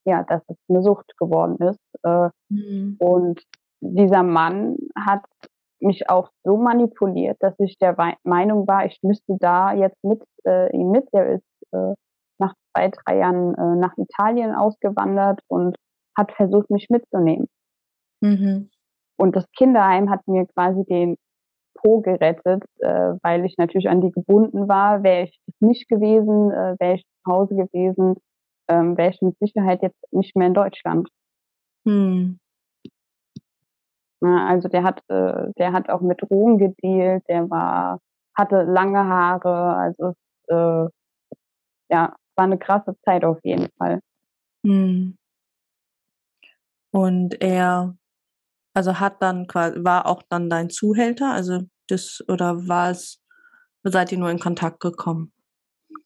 [0.07, 1.81] ja, dass es eine Sucht geworden ist.
[2.03, 2.97] Äh, mhm.
[2.99, 3.41] Und
[3.81, 5.25] dieser Mann hat
[5.81, 10.75] mich auch so manipuliert, dass ich der Meinung war, ich müsste da jetzt mit äh,
[10.75, 11.07] ihm mit.
[11.13, 11.95] Er ist äh,
[12.39, 15.77] nach zwei, drei Jahren äh, nach Italien ausgewandert und
[16.17, 17.49] hat versucht, mich mitzunehmen.
[18.21, 18.71] Mhm.
[19.17, 21.17] Und das Kinderheim hat mir quasi den
[21.75, 25.03] Po gerettet, äh, weil ich natürlich an die gebunden war.
[25.03, 28.17] Wäre ich das nicht gewesen, äh, wäre ich zu Hause gewesen,
[28.69, 31.09] ähm, wäre ich mit Sicherheit jetzt nicht mehr in Deutschland.
[31.87, 32.39] Hm.
[34.25, 38.01] Ja, also der hat, äh, der hat auch mit Drogen gedealt, der war,
[38.35, 40.17] hatte lange Haare, also es,
[40.49, 40.89] äh,
[41.91, 44.01] ja, war eine krasse Zeit auf jeden Fall.
[44.65, 45.19] Hm.
[46.91, 47.95] Und er,
[48.73, 53.23] also hat dann quasi, war auch dann dein Zuhälter, also das, oder war es,
[53.83, 55.35] seid ihr nur in Kontakt gekommen?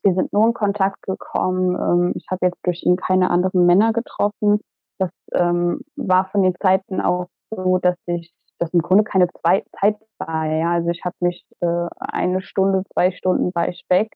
[0.02, 1.76] Wir sind nur in Kontakt gekommen.
[1.76, 4.61] Ähm, ich habe jetzt durch ihn keine anderen Männer getroffen.
[4.98, 9.64] Das ähm, war von den Zeiten auch so, dass ich das im Grunde keine zwei
[9.80, 10.46] Zeit war.
[10.46, 10.72] Ja?
[10.72, 14.12] Also ich habe mich äh, eine Stunde, zwei Stunden war ich weg,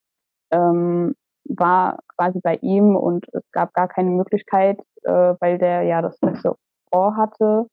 [0.50, 1.14] ähm,
[1.44, 6.20] war quasi bei ihm und es gab gar keine Möglichkeit, äh, weil der ja das
[6.20, 6.56] letzte
[6.90, 7.66] Ohr hatte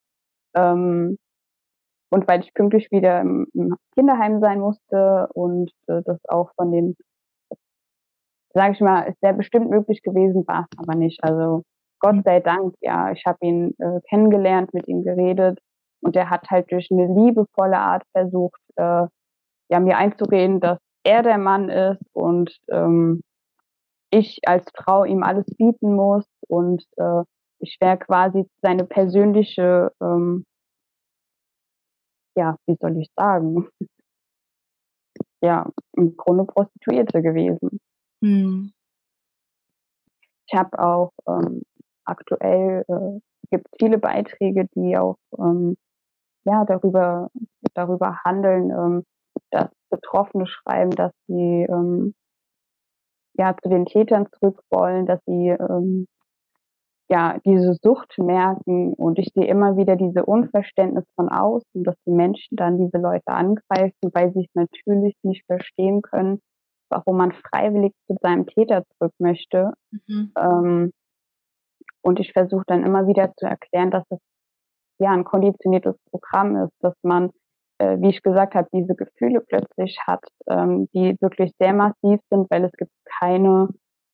[0.56, 1.18] ähm,
[2.12, 6.72] und weil ich pünktlich wieder im, im Kinderheim sein musste und äh, das auch von
[6.72, 6.96] den,
[8.54, 11.24] sage ich mal, ist sehr bestimmt möglich gewesen, war es aber nicht.
[11.24, 11.64] Also
[12.00, 15.60] Gott sei Dank, ja, ich habe ihn äh, kennengelernt, mit ihm geredet
[16.02, 19.06] und er hat halt durch eine liebevolle Art versucht, äh,
[19.72, 23.22] ja, mir einzureden, dass er der Mann ist und ähm,
[24.12, 27.24] ich als Frau ihm alles bieten muss und äh,
[27.60, 30.46] ich wäre quasi seine persönliche, ähm,
[32.36, 33.68] ja, wie soll ich sagen,
[35.42, 37.80] ja, im Grunde Prostituierte gewesen.
[38.24, 38.72] Hm.
[40.48, 41.62] Ich habe auch ähm,
[42.10, 43.20] aktuell äh,
[43.52, 45.78] gibt viele Beiträge, die auch ähm,
[46.46, 47.30] ja darüber
[47.74, 49.04] darüber handeln, ähm,
[49.52, 52.14] dass Betroffene schreiben, dass sie ähm,
[53.34, 56.08] ja zu den Tätern zurück wollen, dass sie ähm,
[57.10, 62.12] ja diese Sucht merken und ich sehe immer wieder diese Unverständnis von außen, dass die
[62.12, 66.40] Menschen dann diese Leute angreifen, weil sie es natürlich nicht verstehen können,
[66.90, 69.74] warum man freiwillig zu seinem Täter zurück möchte.
[70.08, 70.32] Mhm.
[70.38, 70.92] Ähm,
[72.02, 74.20] und ich versuche dann immer wieder zu erklären, dass es
[75.00, 77.32] ja ein konditioniertes Programm ist, dass man,
[77.80, 82.50] äh, wie ich gesagt habe, diese Gefühle plötzlich hat, ähm, die wirklich sehr massiv sind,
[82.50, 83.70] weil es gibt keine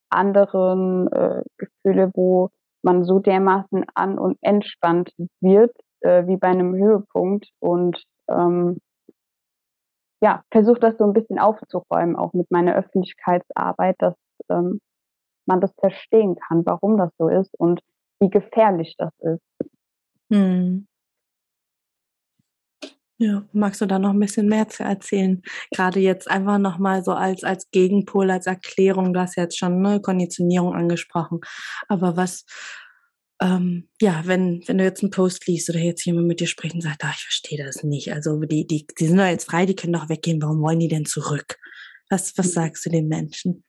[0.10, 2.50] anderen äh, Gefühle, wo
[2.84, 7.50] man so dermaßen an und entspannt wird, äh, wie bei einem Höhepunkt.
[7.60, 8.78] Und ähm,
[10.22, 14.16] ja, versuche das so ein bisschen aufzuräumen, auch mit meiner Öffentlichkeitsarbeit, dass
[14.50, 14.80] ähm,
[15.48, 17.82] man das verstehen kann, warum das so ist und
[18.20, 19.70] wie gefährlich das ist.
[20.32, 20.88] Hm.
[23.18, 25.42] Ja, magst du da noch ein bisschen mehr zu erzählen?
[25.72, 30.02] Gerade jetzt einfach nochmal so als, als Gegenpol, als Erklärung, du hast jetzt schon ne,
[30.02, 31.40] Konditionierung angesprochen.
[31.88, 32.46] Aber was,
[33.42, 36.76] ähm, ja, wenn, wenn du jetzt einen Post liest oder jetzt jemand mit dir spricht
[36.76, 38.12] und sagt, ah, ich verstehe das nicht.
[38.14, 40.90] Also die, die, die sind doch jetzt frei, die können doch weggehen, warum wollen die
[40.90, 41.58] denn zurück?
[42.10, 43.65] Was, was sagst du den Menschen?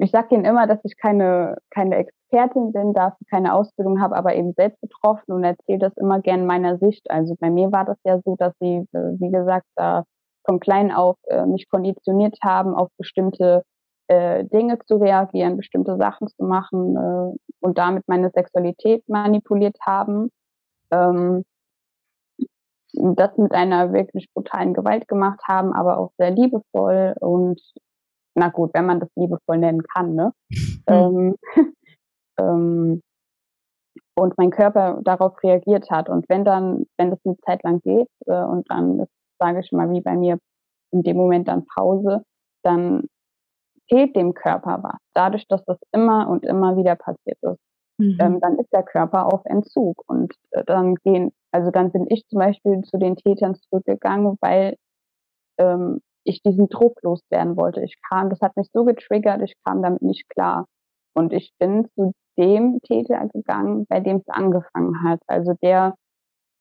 [0.00, 4.34] Ich sage ihnen immer, dass ich keine, keine Expertin bin, dafür keine Ausbildung habe, aber
[4.34, 7.10] eben selbst betroffen und erzähle das immer gern meiner Sicht.
[7.10, 10.04] Also bei mir war das ja so, dass sie, äh, wie gesagt, da
[10.44, 13.64] von klein auf äh, mich konditioniert haben, auf bestimmte
[14.08, 20.30] äh, Dinge zu reagieren, bestimmte Sachen zu machen äh, und damit meine Sexualität manipuliert haben.
[20.90, 21.44] Ähm,
[22.94, 27.60] das mit einer wirklich brutalen Gewalt gemacht haben, aber auch sehr liebevoll und
[28.34, 30.32] na gut, wenn man das liebevoll nennen kann, ne?
[30.50, 30.56] Mhm.
[30.88, 31.36] Ähm,
[32.40, 33.02] ähm,
[34.16, 36.08] und mein Körper darauf reagiert hat.
[36.08, 39.06] Und wenn dann, wenn das eine Zeit lang geht äh, und dann
[39.38, 40.38] sage ich mal, wie bei mir
[40.92, 42.24] in dem Moment dann Pause,
[42.62, 43.06] dann
[43.88, 44.98] fehlt dem Körper was.
[45.14, 47.60] Dadurch, dass das immer und immer wieder passiert ist,
[47.98, 48.18] mhm.
[48.20, 50.02] ähm, dann ist der Körper auf Entzug.
[50.06, 54.76] Und äh, dann gehen, also dann bin ich zum Beispiel zu den Tätern zurückgegangen, weil
[55.58, 57.82] ähm, ich diesen Druck loswerden wollte.
[57.82, 60.66] Ich kam, das hat mich so getriggert, ich kam damit nicht klar.
[61.14, 65.20] Und ich bin zu dem Täter gegangen, bei dem es angefangen hat.
[65.26, 65.94] Also der,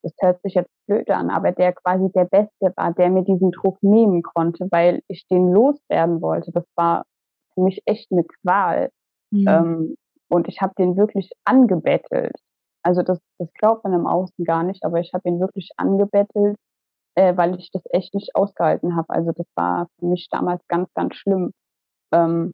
[0.03, 3.51] das hört sich jetzt blöd an, aber der quasi der Beste war, der mir diesen
[3.51, 6.51] Druck nehmen konnte, weil ich den loswerden wollte.
[6.51, 7.05] Das war
[7.53, 8.89] für mich echt eine Qual.
[9.31, 9.47] Mhm.
[9.47, 9.95] Ähm,
[10.29, 12.35] und ich habe den wirklich angebettelt.
[12.83, 16.57] Also das, das glaubt man im Außen gar nicht, aber ich habe ihn wirklich angebettelt
[17.21, 19.09] äh, weil ich das echt nicht ausgehalten habe.
[19.09, 21.53] Also das war für mich damals ganz, ganz schlimm.
[22.11, 22.53] Ähm,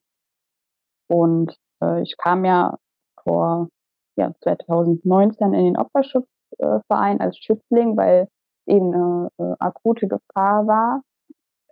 [1.08, 2.78] und äh, ich kam ja
[3.24, 3.70] vor
[4.18, 8.28] ja, 2019 in den Opferschutzverein als Schützling, weil
[8.66, 11.02] eben eine äh, akute Gefahr war,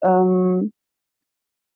[0.02, 0.72] ähm,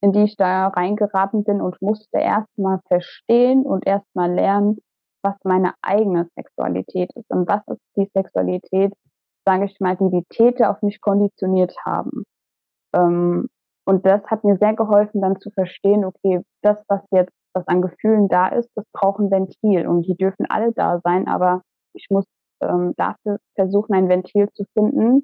[0.02, 4.78] in die ich da reingeraten bin und musste erstmal verstehen und erstmal lernen,
[5.22, 8.94] was meine eigene Sexualität ist und was ist die Sexualität
[9.50, 12.24] sage ich mal, die die Täter auf mich konditioniert haben.
[12.94, 13.48] Ähm,
[13.86, 17.82] und das hat mir sehr geholfen, dann zu verstehen, okay, das, was jetzt was an
[17.82, 21.64] Gefühlen da ist, das braucht ein Ventil und die dürfen alle da sein, aber
[21.96, 22.26] ich muss
[22.62, 25.24] ähm, dafür versuchen, ein Ventil zu finden,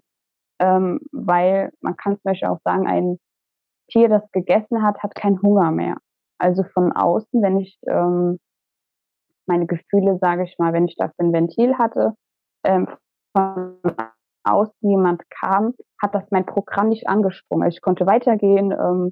[0.59, 3.19] ähm, weil man kann zum Beispiel auch sagen, ein
[3.91, 5.97] Tier, das gegessen hat, hat keinen Hunger mehr.
[6.39, 8.39] Also von außen, wenn ich ähm,
[9.45, 12.15] meine Gefühle, sage ich mal, wenn ich dafür ein Ventil hatte,
[12.65, 12.88] ähm,
[13.35, 13.77] von
[14.45, 17.69] außen jemand kam, hat das mein Programm nicht angesprungen.
[17.69, 19.12] Ich konnte weitergehen, ähm,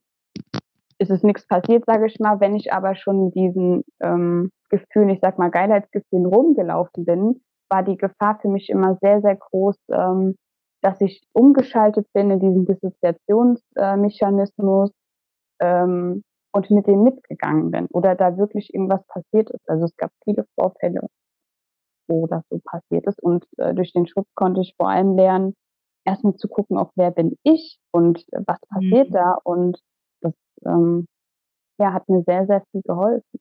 [1.00, 2.40] ist es nichts passiert, sage ich mal.
[2.40, 7.84] Wenn ich aber schon mit diesen ähm, Gefühlen, ich sag mal Geilheitsgefühlen rumgelaufen bin, war
[7.84, 10.36] die Gefahr für mich immer sehr, sehr groß, ähm,
[10.82, 14.92] dass ich umgeschaltet bin in diesen Dissoziationsmechanismus
[15.60, 19.70] ähm, und mit dem mitgegangen bin oder da wirklich irgendwas passiert ist.
[19.70, 21.02] Also es gab viele Vorfälle,
[22.08, 25.56] wo das so passiert ist und äh, durch den Schutz konnte ich vor allem lernen,
[26.06, 29.14] erstmal zu gucken, auch wer bin ich und äh, was passiert mhm.
[29.14, 29.80] da und
[30.22, 30.34] das
[30.66, 31.08] ähm,
[31.80, 33.40] ja, hat mir sehr, sehr viel geholfen.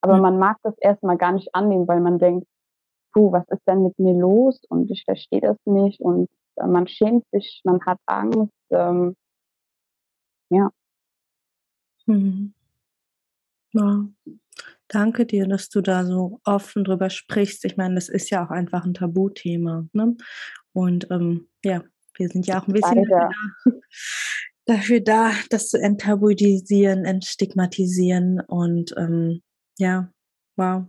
[0.00, 0.22] Aber mhm.
[0.22, 2.46] man mag das erstmal gar nicht annehmen, weil man denkt,
[3.12, 6.86] puh, was ist denn mit mir los und ich verstehe das nicht und äh, man
[6.86, 8.52] schämt sich, man hat Angst.
[8.70, 9.16] Ähm,
[10.50, 10.70] ja.
[12.06, 12.52] Mhm.
[13.72, 14.06] Ja.
[14.88, 17.64] Danke dir, dass du da so offen drüber sprichst.
[17.64, 19.86] Ich meine, das ist ja auch einfach ein Tabuthema.
[19.92, 20.16] Ne?
[20.72, 21.82] Und ähm, ja,
[22.14, 23.30] wir sind ja auch ein bisschen dafür
[23.64, 23.72] da,
[24.66, 29.42] dafür da, das zu enttabuisieren, entstigmatisieren und ähm,
[29.78, 30.08] ja,
[30.56, 30.84] wow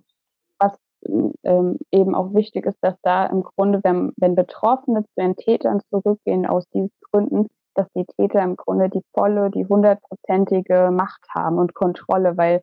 [1.43, 5.81] ähm, eben auch wichtig ist, dass da im Grunde, wenn, wenn Betroffene zu den Tätern
[5.89, 11.57] zurückgehen aus diesen Gründen, dass die Täter im Grunde die volle, die hundertprozentige Macht haben
[11.57, 12.61] und Kontrolle, weil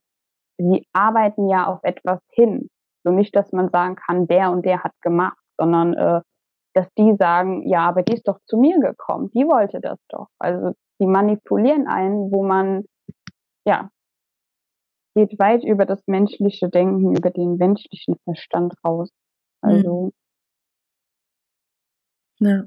[0.59, 2.69] sie arbeiten ja auf etwas hin.
[3.05, 6.21] So nicht, dass man sagen kann, der und der hat gemacht, sondern äh,
[6.75, 10.29] dass die sagen, ja, aber die ist doch zu mir gekommen, die wollte das doch.
[10.39, 12.85] Also die manipulieren einen, wo man
[13.67, 13.91] ja
[15.15, 19.11] geht weit über das menschliche Denken, über den menschlichen Verstand raus.
[19.61, 20.13] Also.
[22.41, 22.49] Mhm.
[22.49, 22.65] Ja.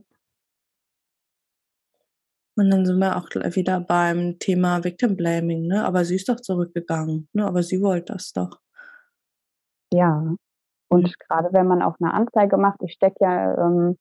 [2.58, 5.86] Und dann sind wir auch wieder beim Thema Victim Blaming, ne?
[5.86, 7.46] Aber sie ist doch zurückgegangen, ne?
[7.46, 8.60] Aber sie wollte das doch.
[9.93, 10.36] Ja.
[10.89, 13.98] Und gerade wenn man auch eine Anzeige macht, ich stecke ja, ähm,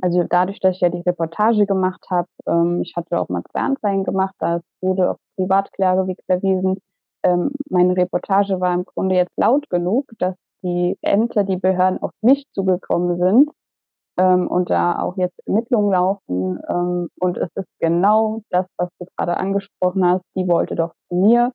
[0.00, 3.60] also dadurch, dass ich ja die Reportage gemacht habe, ähm, ich hatte auch mal zwei
[3.60, 6.78] Anzeigen gemacht, da wurde auf Privatklage verwiesen,
[7.24, 12.12] ähm, meine Reportage war im Grunde jetzt laut genug, dass die Ämter, die Behörden auf
[12.22, 13.50] mich zugekommen sind
[14.18, 16.58] ähm, und da auch jetzt Ermittlungen laufen.
[16.68, 20.24] Ähm, und es ist genau das, was du gerade angesprochen hast.
[20.36, 21.52] Die wollte doch zu mir.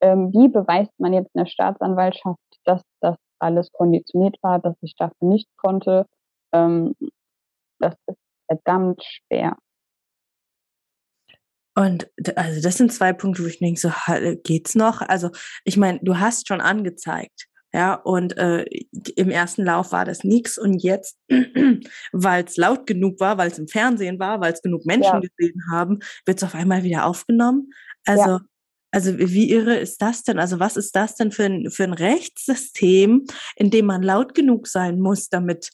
[0.00, 4.94] Ähm, wie beweist man jetzt in der Staatsanwaltschaft, dass das alles konditioniert war, dass ich
[4.96, 6.06] dafür nicht konnte?
[6.52, 6.94] Ähm,
[7.78, 9.56] das ist verdammt schwer.
[11.74, 13.90] Und also das sind zwei Punkte, wo ich denke, so
[14.44, 15.00] geht's noch?
[15.00, 15.30] Also
[15.64, 18.64] ich meine, du hast schon angezeigt, ja, und äh,
[19.16, 21.16] im ersten Lauf war das nichts und jetzt,
[22.12, 25.20] weil es laut genug war, weil es im Fernsehen war, weil es genug Menschen ja.
[25.20, 27.70] gesehen haben, wird es auf einmal wieder aufgenommen.
[28.04, 28.40] Also ja.
[28.94, 30.38] Also wie irre ist das denn?
[30.38, 33.24] Also was ist das denn für ein, für ein Rechtssystem,
[33.56, 35.70] in dem man laut genug sein muss, damit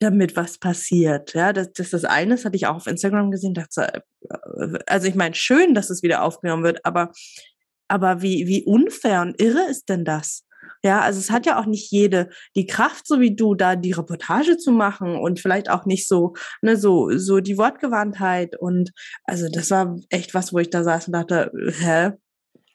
[0.00, 1.34] damit was passiert.
[1.34, 4.78] Ja, das, das ist das eine, das hatte ich auch auf Instagram gesehen, dachte, äh,
[4.86, 7.10] also ich meine, schön, dass es wieder aufgenommen wird, aber,
[7.88, 10.44] aber wie, wie unfair und irre ist denn das?
[10.82, 13.92] Ja, also es hat ja auch nicht jede die Kraft, so wie du, da die
[13.92, 18.90] Reportage zu machen und vielleicht auch nicht so, ne, so, so die Wortgewandtheit und
[19.24, 22.12] also das war echt was, wo ich da saß und dachte, hä?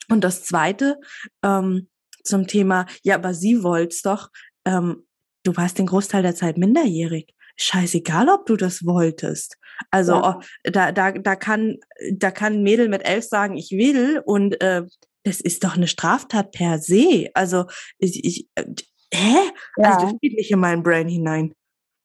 [0.09, 0.99] Und das zweite,
[1.43, 1.87] ähm,
[2.23, 4.29] zum Thema, ja, aber sie wollt's doch,
[4.65, 5.05] ähm,
[5.43, 7.33] du warst den Großteil der Zeit minderjährig.
[7.55, 9.57] Scheißegal, ob du das wolltest.
[9.91, 10.37] Also ja.
[10.37, 11.77] oh, da, da, da kann,
[12.13, 14.83] da kann ein Mädel mit elf sagen, ich will und äh,
[15.23, 17.29] das ist doch eine Straftat per se.
[17.33, 17.65] Also
[17.97, 18.65] ich, ich äh,
[19.13, 19.37] hä?
[19.77, 19.93] Ja.
[19.93, 21.53] Also das geht nicht in mein Brain hinein.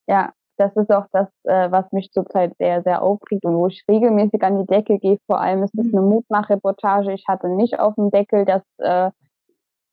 [0.06, 3.84] Ja, das ist auch das, äh, was mich zurzeit sehr, sehr aufregt und wo ich
[3.88, 5.18] regelmäßig an die Decke gehe.
[5.26, 5.98] Vor allem ist es mhm.
[5.98, 7.12] eine Mutmachreportage.
[7.12, 9.10] Ich hatte nicht auf dem Deckel, dass äh,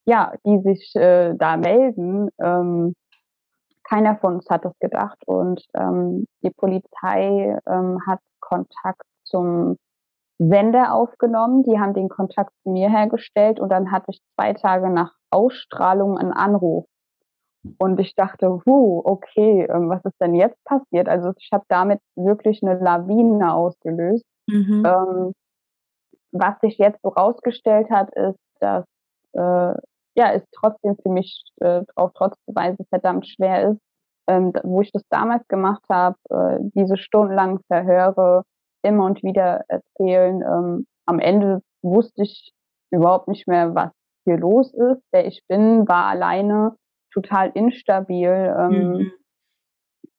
[0.06, 2.30] ja, die sich äh, da melden.
[2.40, 2.96] Ähm,
[3.84, 9.78] keiner von uns hat das gedacht und ähm, die Polizei ähm, hat Kontakt zum
[10.38, 11.64] Sender aufgenommen.
[11.64, 16.18] Die haben den Kontakt zu mir hergestellt und dann hatte ich zwei Tage nach Ausstrahlung
[16.18, 16.86] einen Anruf.
[17.80, 21.10] Und ich dachte, huh, okay, ähm, was ist denn jetzt passiert?
[21.10, 24.24] Also ich habe damit wirklich eine Lawine ausgelöst.
[24.48, 24.84] Mhm.
[24.86, 25.34] Ähm,
[26.32, 28.86] was sich jetzt so rausgestellt hat, ist, dass
[29.34, 29.74] äh,
[30.18, 33.82] ja, es trotzdem für mich äh, auf trotzdem verdammt schwer ist,
[34.28, 38.44] ähm, wo ich das damals gemacht habe, äh, diese stundenlangen Verhöre
[38.86, 40.42] immer und wieder erzählen.
[40.42, 42.52] Ähm, am Ende wusste ich
[42.92, 43.92] überhaupt nicht mehr, was
[44.24, 45.02] viel los ist.
[45.14, 46.76] Der ich bin, war alleine
[47.14, 48.56] total instabil.
[48.58, 49.12] Ähm, mhm.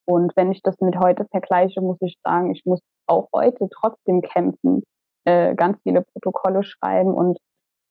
[0.05, 4.21] Und wenn ich das mit heute vergleiche, muss ich sagen, ich muss auch heute trotzdem
[4.21, 4.83] kämpfen,
[5.25, 7.37] äh, ganz viele Protokolle schreiben und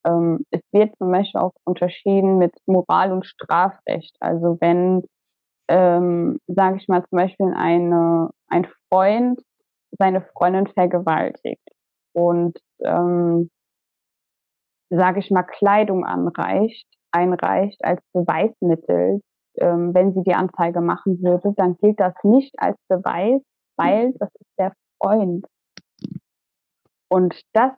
[0.07, 4.16] ähm, es wird zum Beispiel auch unterschieden mit Moral und Strafrecht.
[4.20, 5.05] Also wenn,
[5.68, 9.41] ähm, sage ich mal, zum Beispiel eine, ein Freund
[9.99, 11.62] seine Freundin vergewaltigt
[12.12, 13.51] und ähm,
[14.90, 19.20] sage ich mal, Kleidung anreicht, einreicht als Beweismittel,
[19.59, 23.42] ähm, wenn sie die Anzeige machen würde, dann gilt das nicht als Beweis,
[23.76, 25.47] weil das ist der Freund.
[27.09, 27.72] Und das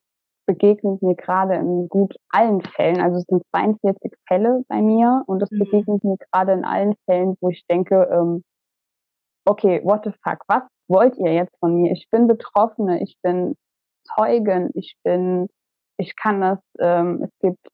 [0.47, 3.01] begegnet mir gerade in gut allen Fällen.
[3.01, 5.59] Also es sind 42 Fälle bei mir und das mhm.
[5.59, 8.43] begegnet mir gerade in allen Fällen, wo ich denke, ähm,
[9.47, 11.93] okay, what the fuck, was wollt ihr jetzt von mir?
[11.93, 13.55] Ich bin Betroffene, ich bin
[14.05, 15.49] Zeugin, ich bin,
[15.99, 17.69] ich kann das, ähm, es gibt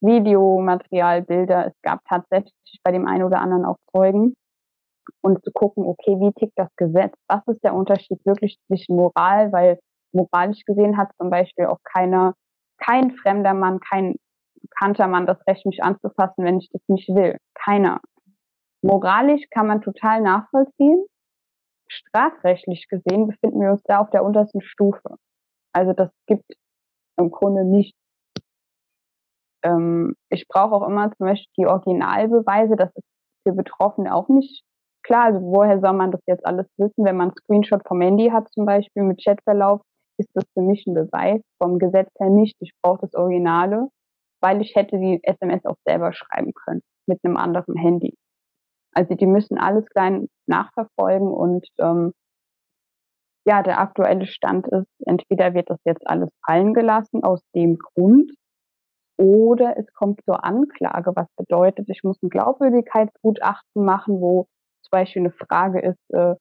[0.00, 4.34] Videomaterial, Bilder, es gab tatsächlich bei dem einen oder anderen auch Zeugen.
[5.20, 7.14] Und zu gucken, okay, wie tickt das Gesetz?
[7.28, 9.52] Was ist der Unterschied wirklich zwischen Moral?
[9.52, 9.78] Weil
[10.12, 12.34] moralisch gesehen hat zum Beispiel auch keiner,
[12.78, 14.16] kein fremder Mann, kein
[14.62, 17.36] bekannter Mann das Recht, mich anzufassen, wenn ich das nicht will.
[17.54, 18.00] Keiner.
[18.82, 21.04] Moralisch kann man total nachvollziehen.
[21.88, 25.16] Strafrechtlich gesehen befinden wir uns da auf der untersten Stufe.
[25.72, 26.44] Also das gibt
[27.16, 27.94] im Grunde nicht.
[29.62, 32.76] Ähm, ich brauche auch immer zum Beispiel die Originalbeweise.
[32.76, 33.04] Das ist
[33.46, 34.62] für Betroffene auch nicht
[35.02, 35.26] klar.
[35.26, 38.50] Also woher soll man das jetzt alles wissen, wenn man einen Screenshot vom Handy hat
[38.52, 39.82] zum Beispiel mit Chatverlauf?
[40.18, 41.40] ist das für mich ein Beweis.
[41.62, 42.56] Vom Gesetz her nicht.
[42.60, 43.88] Ich brauche das Originale,
[44.40, 48.14] weil ich hätte die SMS auch selber schreiben können mit einem anderen Handy.
[48.94, 52.12] Also die müssen alles klein nachverfolgen und ähm,
[53.46, 58.32] ja, der aktuelle Stand ist, entweder wird das jetzt alles fallen gelassen aus dem Grund
[59.18, 64.46] oder es kommt zur Anklage, was bedeutet, ich muss ein Glaubwürdigkeitsgutachten machen, wo
[64.82, 66.34] zum Beispiel eine Frage ist, äh,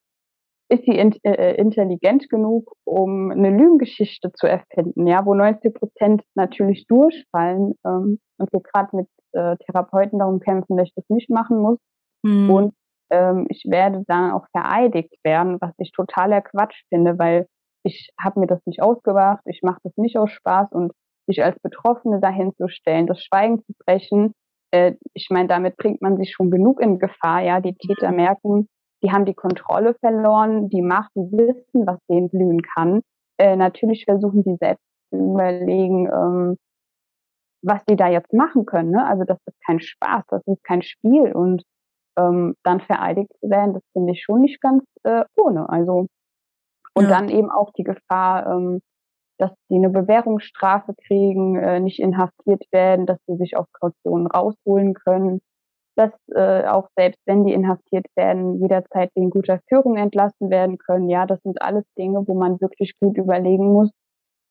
[0.69, 6.23] ist sie in, äh, intelligent genug, um eine Lügengeschichte zu erfinden, ja, wo 90 Prozent
[6.35, 11.29] natürlich durchfallen ähm, und wir gerade mit äh, Therapeuten darum kämpfen, dass ich das nicht
[11.29, 11.79] machen muss.
[12.23, 12.49] Mhm.
[12.49, 12.73] Und
[13.09, 17.47] ähm, ich werde dann auch vereidigt werden, was ich totaler Quatsch finde, weil
[17.83, 20.93] ich habe mir das nicht ausgebracht, ich mache das nicht aus Spaß und
[21.27, 24.33] sich als Betroffene dahin zu stellen, das Schweigen zu brechen,
[24.73, 28.15] äh, ich meine, damit bringt man sich schon genug in Gefahr, ja, die Täter mhm.
[28.15, 28.67] merken,
[29.03, 33.01] die haben die Kontrolle verloren, die Macht, die wissen, was denen blühen kann.
[33.37, 36.57] Äh, natürlich versuchen die selbst zu überlegen, ähm,
[37.61, 38.91] was die da jetzt machen können.
[38.91, 39.05] Ne?
[39.05, 41.63] Also das ist kein Spaß, das ist kein Spiel und
[42.17, 45.69] ähm, dann vereidigt zu werden, das finde ich schon nicht ganz äh, ohne.
[45.69, 46.07] Also
[46.95, 47.09] und ja.
[47.09, 48.81] dann eben auch die Gefahr, ähm,
[49.39, 54.93] dass die eine Bewährungsstrafe kriegen, äh, nicht inhaftiert werden, dass sie sich auf Kautionen rausholen
[54.93, 55.41] können
[55.95, 61.09] dass äh, auch selbst wenn die inhaftiert werden, jederzeit wegen guter Führung entlassen werden können.
[61.09, 63.91] Ja, das sind alles Dinge, wo man wirklich gut überlegen muss,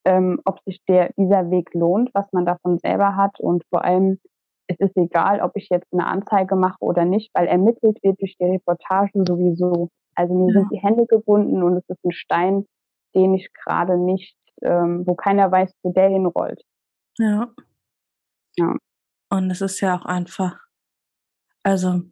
[0.04, 3.40] ähm, ob sich der, dieser Weg lohnt, was man davon selber hat.
[3.40, 4.18] Und vor allem,
[4.66, 8.36] es ist egal, ob ich jetzt eine Anzeige mache oder nicht, weil ermittelt wird durch
[8.38, 9.88] die Reportagen sowieso.
[10.14, 10.60] Also mir ja.
[10.60, 12.66] sind die Hände gebunden und es ist ein Stein,
[13.14, 16.62] den ich gerade nicht, ähm, wo keiner weiß, wo der hinrollt.
[17.18, 17.52] Ja.
[18.56, 18.76] Ja.
[19.30, 20.58] Und es ist ja auch einfach
[21.62, 22.02] also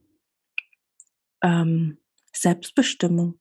[1.42, 1.98] ähm,
[2.32, 3.38] Selbstbestimmung.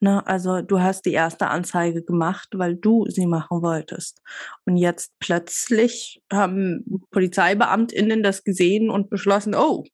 [0.00, 0.26] Ne?
[0.26, 4.20] Also du hast die erste Anzeige gemacht, weil du sie machen wolltest.
[4.66, 9.84] Und jetzt plötzlich haben Polizeibeamtinnen das gesehen und beschlossen, oh,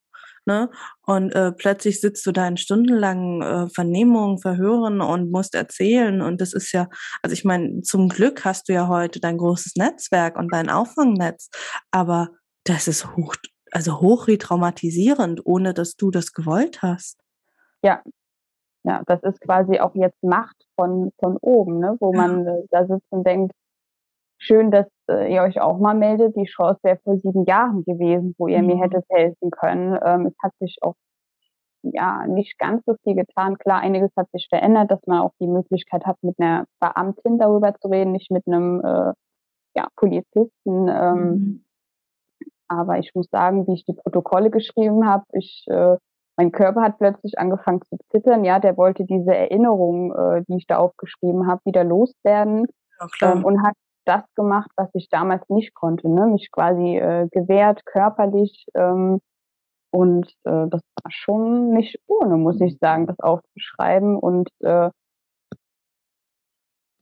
[0.47, 0.71] Ne?
[1.07, 6.23] Und äh, plötzlich sitzt du da in stundenlangen äh, Vernehmungen, Verhören und musst erzählen.
[6.23, 6.89] Und das ist ja,
[7.23, 11.51] also ich meine, zum Glück hast du ja heute dein großes Netzwerk und dein Auffangnetz,
[11.91, 12.31] aber
[12.65, 13.37] das ist hoch,
[13.71, 17.21] also hochretraumatisierend, ohne dass du das gewollt hast.
[17.83, 18.03] Ja,
[18.85, 21.97] ja, das ist quasi auch jetzt Macht von, von oben, ne?
[22.01, 22.19] wo ja.
[22.19, 23.53] man äh, da sitzt und denkt,
[24.39, 26.35] schön, dass äh, ihr euch auch mal meldet.
[26.37, 28.67] Die Chance wäre vor sieben Jahren gewesen, wo ihr mhm.
[28.67, 29.99] mir hättet helfen können.
[30.03, 30.95] Ähm, es hat sich auch
[31.83, 33.59] ja nicht ganz so viel getan.
[33.59, 37.75] Klar, einiges hat sich verändert, dass man auch die Möglichkeit hat, mit einer Beamtin darüber
[37.75, 39.13] zu reden, nicht mit einem äh,
[39.77, 40.89] ja, Polizisten.
[40.89, 41.65] Ähm, mhm.
[42.69, 45.97] Aber ich muss sagen, wie ich die Protokolle geschrieben habe, ich, äh,
[46.41, 48.45] mein Körper hat plötzlich angefangen zu zittern.
[48.45, 52.67] Ja, der wollte diese Erinnerung, äh, die ich da aufgeschrieben habe, wieder loswerden
[53.21, 53.75] ja, ähm, und hat
[54.07, 56.29] das gemacht, was ich damals nicht konnte, ne?
[56.29, 58.65] mich quasi äh, gewehrt, körperlich.
[58.75, 59.21] Ähm,
[59.91, 64.17] und äh, das war schon nicht ohne, muss ich sagen, das aufzuschreiben.
[64.17, 64.89] Und äh,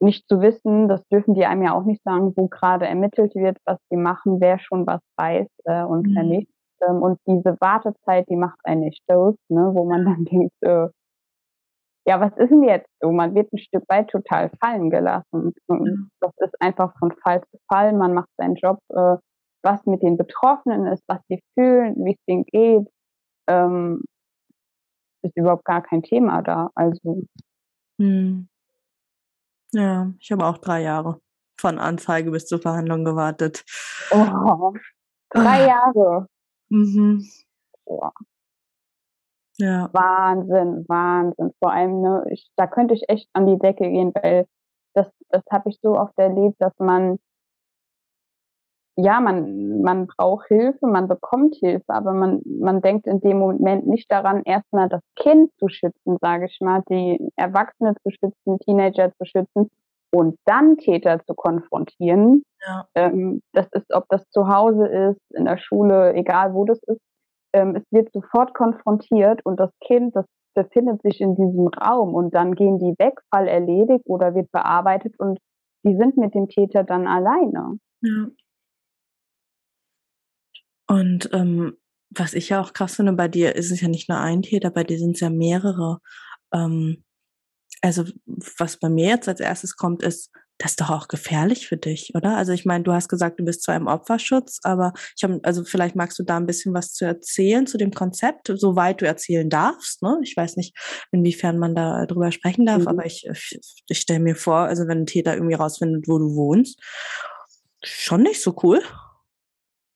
[0.00, 3.58] nicht zu wissen, das dürfen die einem ja auch nicht sagen, wo gerade ermittelt wird,
[3.64, 6.14] was die machen, wer schon was weiß äh, und mhm.
[6.16, 6.57] wer nicht.
[6.82, 10.88] Ähm, und diese Wartezeit, die macht einen nicht stolz, ne, wo man dann denkt, äh,
[12.06, 13.12] ja, was ist denn jetzt so?
[13.12, 15.52] Man wird ein Stück weit total fallen gelassen.
[15.66, 17.92] Und das ist einfach von Fall zu Fall.
[17.92, 19.16] Man macht seinen Job, äh,
[19.62, 22.88] was mit den Betroffenen ist, was sie fühlen, wie es denen geht.
[23.46, 24.02] Ähm,
[25.22, 26.70] ist überhaupt gar kein Thema da.
[26.74, 27.24] Also.
[28.00, 28.48] Hm.
[29.72, 31.20] Ja, ich habe auch drei Jahre
[31.60, 33.64] von Anzeige bis zur Verhandlung gewartet.
[34.10, 34.72] Oh,
[35.30, 36.26] drei Jahre.
[36.70, 37.20] Mhm.
[37.86, 38.12] Boah.
[39.58, 39.88] Ja.
[39.92, 41.52] Wahnsinn, Wahnsinn.
[41.58, 44.46] Vor allem, ne, ich, da könnte ich echt an die Decke gehen, weil
[44.94, 47.18] das, das habe ich so oft erlebt, dass man,
[48.96, 53.86] ja, man, man braucht Hilfe, man bekommt Hilfe, aber man, man denkt in dem Moment
[53.86, 59.12] nicht daran, erstmal das Kind zu schützen, sage ich mal, die Erwachsene zu schützen, Teenager
[59.16, 59.70] zu schützen
[60.10, 62.42] und dann Täter zu konfrontieren.
[62.66, 62.86] Ja.
[62.94, 67.00] Ähm, das ist, ob das zu Hause ist, in der Schule, egal wo das ist,
[67.52, 72.34] ähm, es wird sofort konfrontiert und das Kind, das befindet sich in diesem Raum und
[72.34, 75.38] dann gehen die weg, Fall erledigt oder wird bearbeitet und
[75.84, 77.78] die sind mit dem Täter dann alleine.
[78.02, 78.26] Ja.
[80.88, 81.76] Und ähm,
[82.10, 84.70] was ich ja auch krass finde, bei dir ist es ja nicht nur ein Täter,
[84.70, 85.98] bei dir sind es ja mehrere.
[86.52, 87.04] Ähm,
[87.82, 88.04] also
[88.58, 92.12] was bei mir jetzt als erstes kommt, ist, das ist doch auch gefährlich für dich,
[92.14, 92.36] oder?
[92.36, 95.62] Also ich meine, du hast gesagt, du bist zwar im Opferschutz, aber ich habe, also
[95.64, 99.48] vielleicht magst du da ein bisschen was zu erzählen zu dem Konzept, soweit du erzählen
[99.48, 100.02] darfst.
[100.02, 100.18] Ne?
[100.22, 100.76] Ich weiß nicht,
[101.12, 102.88] inwiefern man da drüber sprechen darf, mhm.
[102.88, 106.34] aber ich, ich, ich stelle mir vor, also wenn ein Täter irgendwie rausfindet, wo du
[106.34, 106.82] wohnst,
[107.84, 108.82] schon nicht so cool.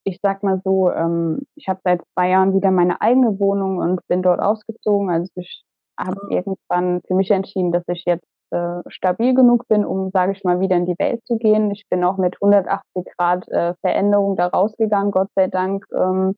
[0.04, 4.06] Ich sag mal so, ähm, ich habe seit zwei Jahren wieder meine eigene Wohnung und
[4.06, 5.10] bin dort ausgezogen.
[5.10, 5.64] Also ich
[5.98, 6.30] habe mhm.
[6.30, 10.60] irgendwann für mich entschieden, dass ich jetzt äh, stabil genug bin, um, sage ich mal,
[10.60, 11.70] wieder in die Welt zu gehen.
[11.70, 15.84] Ich bin auch mit 180 Grad äh, Veränderung da rausgegangen, Gott sei Dank.
[15.94, 16.34] Ähm,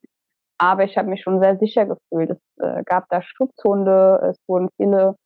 [0.59, 2.31] aber ich habe mich schon sehr sicher gefühlt.
[2.31, 5.17] Es äh, gab da Schutzhunde, es wurden viele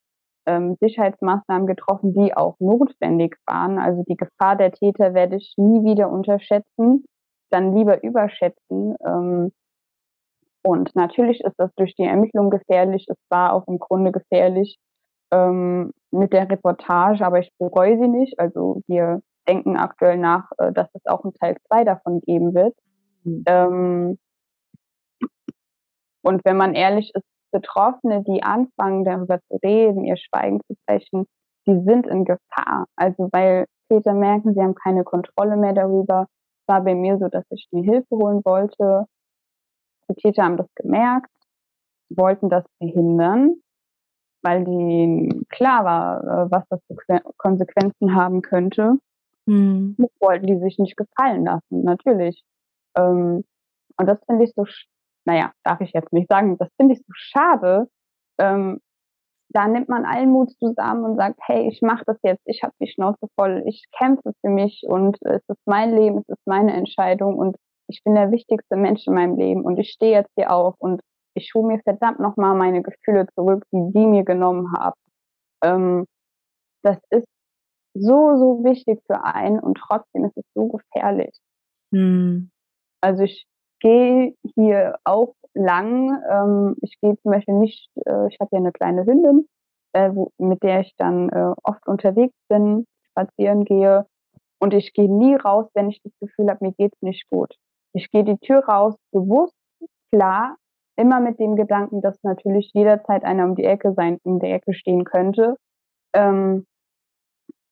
[0.47, 3.77] ähm, Sicherheitsmaßnahmen getroffen, die auch notwendig waren.
[3.77, 7.05] Also die Gefahr der Täter werde ich nie wieder unterschätzen,
[7.51, 8.95] dann lieber überschätzen.
[9.05, 9.51] Ähm,
[10.63, 13.05] und natürlich ist das durch die Ermittlung gefährlich.
[13.09, 14.77] Es war auch im Grunde gefährlich,
[15.31, 18.39] ähm, mit der Reportage, aber ich bereue sie nicht.
[18.39, 22.75] Also wir denken aktuell nach, äh, dass es auch einen Teil 2 davon geben wird.
[23.23, 23.43] Mhm.
[23.45, 24.17] Ähm,
[26.21, 31.25] und wenn man ehrlich ist, Betroffene, die anfangen, darüber zu reden, ihr Schweigen zu brechen,
[31.65, 32.85] die sind in Gefahr.
[32.95, 36.27] Also weil Täter merken, sie haben keine Kontrolle mehr darüber.
[36.61, 39.05] Es war bei mir so, dass ich mir Hilfe holen wollte.
[40.09, 41.29] Die Täter haben das gemerkt,
[42.09, 43.61] wollten das verhindern
[44.41, 48.95] weil denen klar war, äh, was das für Konsequenzen haben könnte.
[49.45, 49.95] Mhm.
[49.97, 52.41] Das wollten die sich nicht gefallen lassen, natürlich.
[52.95, 53.43] Ähm,
[53.97, 54.65] und das finde ich so,
[55.25, 57.87] naja, darf ich jetzt nicht sagen, das finde ich so schade.
[58.39, 58.79] Ähm,
[59.51, 62.73] da nimmt man allen Mut zusammen und sagt, hey, ich mache das jetzt, ich habe
[62.79, 66.73] die Schnauze voll, ich kämpfe für mich und es ist mein Leben, es ist meine
[66.73, 67.55] Entscheidung und
[67.89, 71.01] ich bin der wichtigste Mensch in meinem Leben und ich stehe jetzt hier auf und
[71.33, 74.99] ich hole mir verdammt nochmal meine Gefühle zurück, die die mir genommen haben.
[75.63, 76.05] Ähm,
[76.83, 77.27] das ist
[77.93, 81.35] so, so wichtig für einen und trotzdem ist es so gefährlich.
[81.93, 82.51] Hm.
[83.01, 83.45] Also ich
[83.79, 86.21] gehe hier auch lang.
[86.29, 89.47] Ähm, ich gehe zum Beispiel nicht, äh, ich habe ja eine kleine Hündin,
[89.93, 94.05] äh, wo, mit der ich dann äh, oft unterwegs bin, spazieren gehe.
[94.61, 97.55] Und ich gehe nie raus, wenn ich das Gefühl habe, mir geht's nicht gut.
[97.93, 99.55] Ich gehe die Tür raus, bewusst,
[100.11, 100.57] klar,
[100.95, 104.73] immer mit dem Gedanken, dass natürlich jederzeit einer um die Ecke sein, um die Ecke
[104.73, 105.55] stehen könnte,
[106.13, 106.65] ähm,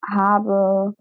[0.06, 0.94] habe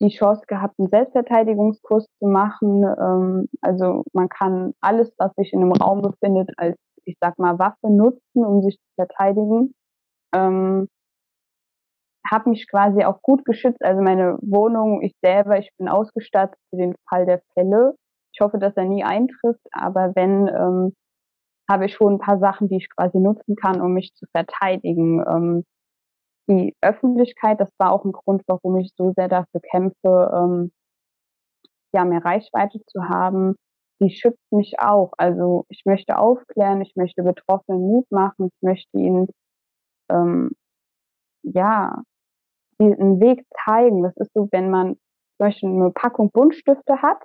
[0.00, 2.84] die Chance gehabt, einen Selbstverteidigungskurs zu machen.
[2.84, 7.58] Ähm, also man kann alles, was sich in einem Raum befindet, als ich sag mal
[7.58, 9.74] Waffe nutzen, um sich zu verteidigen.
[10.34, 10.88] Ähm,
[12.30, 13.82] habe mich quasi auch gut geschützt.
[13.84, 17.94] Also meine Wohnung, ich selber, ich bin ausgestattet für den Fall der Fälle.
[18.32, 20.94] Ich hoffe, dass er nie eintrifft, aber wenn, ähm,
[21.70, 25.22] habe ich schon ein paar Sachen, die ich quasi nutzen kann, um mich zu verteidigen.
[25.26, 25.64] Ähm,
[26.48, 30.72] die Öffentlichkeit, das war auch ein Grund, warum ich so sehr dafür kämpfe, ähm,
[31.92, 33.56] ja, mehr Reichweite zu haben.
[34.00, 35.12] Die schützt mich auch.
[35.18, 39.28] Also ich möchte aufklären, ich möchte Betroffenen Mut machen, ich möchte ihnen
[40.10, 40.52] ähm,
[41.42, 42.02] ja
[42.80, 44.02] einen Weg zeigen.
[44.02, 44.94] Das ist so, wenn man
[45.36, 47.22] zum Beispiel eine Packung Buntstifte hat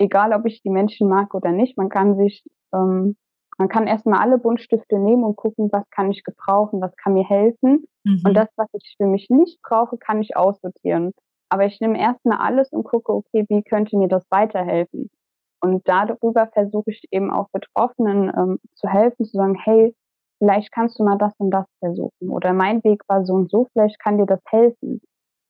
[0.00, 2.42] egal ob ich die Menschen mag oder nicht, man kann sich
[2.74, 3.16] ähm,
[3.58, 7.28] Man kann erstmal alle Buntstifte nehmen und gucken, was kann ich gebrauchen, was kann mir
[7.28, 7.84] helfen.
[8.04, 8.22] Mhm.
[8.24, 11.12] Und das, was ich für mich nicht brauche, kann ich aussortieren.
[11.50, 15.10] Aber ich nehme erstmal alles und gucke, okay, wie könnte mir das weiterhelfen?
[15.62, 19.94] Und darüber versuche ich eben auch Betroffenen ähm, zu helfen, zu sagen, hey,
[20.40, 22.30] vielleicht kannst du mal das und das versuchen.
[22.30, 25.00] Oder mein Weg war so und so, vielleicht kann dir das helfen.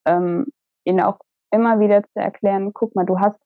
[0.07, 0.47] Ähm,
[0.85, 1.19] ihnen auch
[1.53, 3.39] immer wieder zu erklären, guck mal, du hast,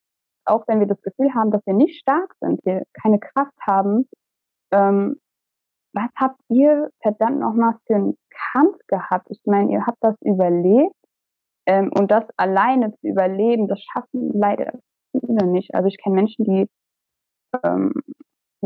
[0.46, 4.08] auch wenn wir das Gefühl haben, dass wir nicht stark sind, wir keine Kraft haben,
[4.72, 5.20] ähm,
[5.94, 8.18] was habt ihr verdammt nochmal für einen
[8.52, 9.28] Kampf gehabt?
[9.30, 10.94] Ich meine, ihr habt das überlebt
[11.66, 14.72] ähm, und das alleine zu überleben, das schaffen leider
[15.12, 15.74] viele nicht.
[15.74, 16.66] Also ich kenne Menschen, die
[17.62, 17.92] ähm,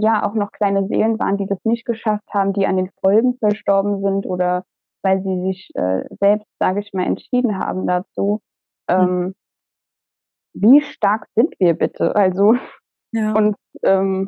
[0.01, 3.37] ja auch noch kleine Seelen waren, die das nicht geschafft haben, die an den Folgen
[3.39, 4.65] verstorben sind oder
[5.03, 8.41] weil sie sich äh, selbst, sage ich mal, entschieden haben dazu.
[8.91, 9.01] Hm.
[9.01, 9.35] Ähm.
[10.55, 12.17] Wie stark sind wir bitte?
[12.17, 12.55] Also
[13.13, 13.33] ja.
[13.33, 14.27] und ähm,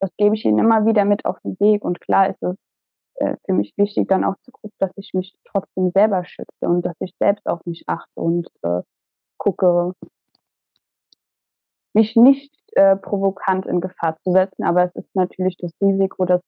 [0.00, 1.84] das gebe ich ihnen immer wieder mit auf den Weg.
[1.84, 2.56] Und klar ist es
[3.16, 6.82] äh, für mich wichtig, dann auch zu gucken, dass ich mich trotzdem selber schütze und
[6.82, 8.82] dass ich selbst auf mich achte und äh,
[9.38, 9.92] gucke,
[11.94, 14.64] mich nicht äh, provokant in Gefahr zu setzen.
[14.64, 16.40] Aber es ist natürlich das Risiko, das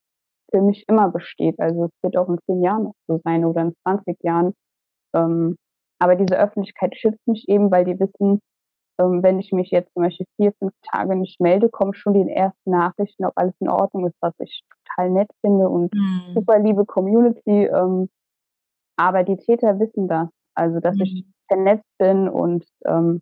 [0.53, 1.59] für mich immer besteht.
[1.59, 4.55] Also es wird auch in zehn Jahren noch so sein oder in 20 Jahren.
[5.15, 5.57] Ähm,
[5.99, 8.41] aber diese Öffentlichkeit schützt mich eben, weil die wissen,
[8.99, 12.31] ähm, wenn ich mich jetzt zum Beispiel vier, fünf Tage nicht melde, kommen schon die
[12.31, 16.35] ersten Nachrichten, ob alles in Ordnung ist, was ich total nett finde und mhm.
[16.35, 17.67] super liebe Community.
[17.67, 18.09] Ähm,
[18.97, 21.03] aber die Täter wissen das, also dass mhm.
[21.03, 23.21] ich vernetzt bin und ähm,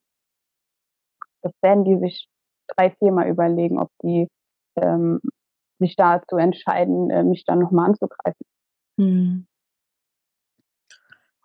[1.43, 2.29] das werden die sich
[2.69, 4.29] drei, viermal überlegen, ob die
[4.77, 5.21] ähm,
[5.79, 8.47] sich dazu entscheiden, äh, mich dann nochmal anzugreifen.
[8.97, 9.47] Mhm.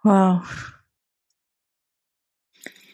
[0.03, 0.76] Wow.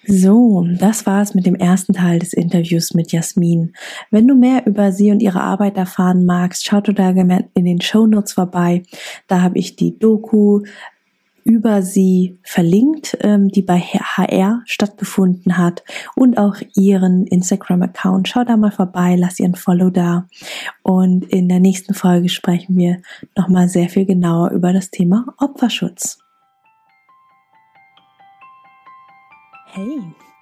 [0.08, 3.74] So, das war's mit dem ersten Teil des Interviews mit Jasmin.
[4.12, 8.06] Wenn du mehr über sie und ihre Arbeit erfahren magst, schau da in den Show
[8.06, 8.84] Notes vorbei.
[9.28, 10.62] Da habe ich die Doku
[11.46, 15.84] über sie verlinkt, ähm, die bei HR stattgefunden hat
[16.16, 18.28] und auch ihren Instagram-Account.
[18.28, 20.28] Schau da mal vorbei, lass ihr ein Follow da.
[20.82, 23.02] Und in der nächsten Folge sprechen wir
[23.38, 26.18] nochmal sehr viel genauer über das Thema Opferschutz.
[29.68, 30.02] Hey,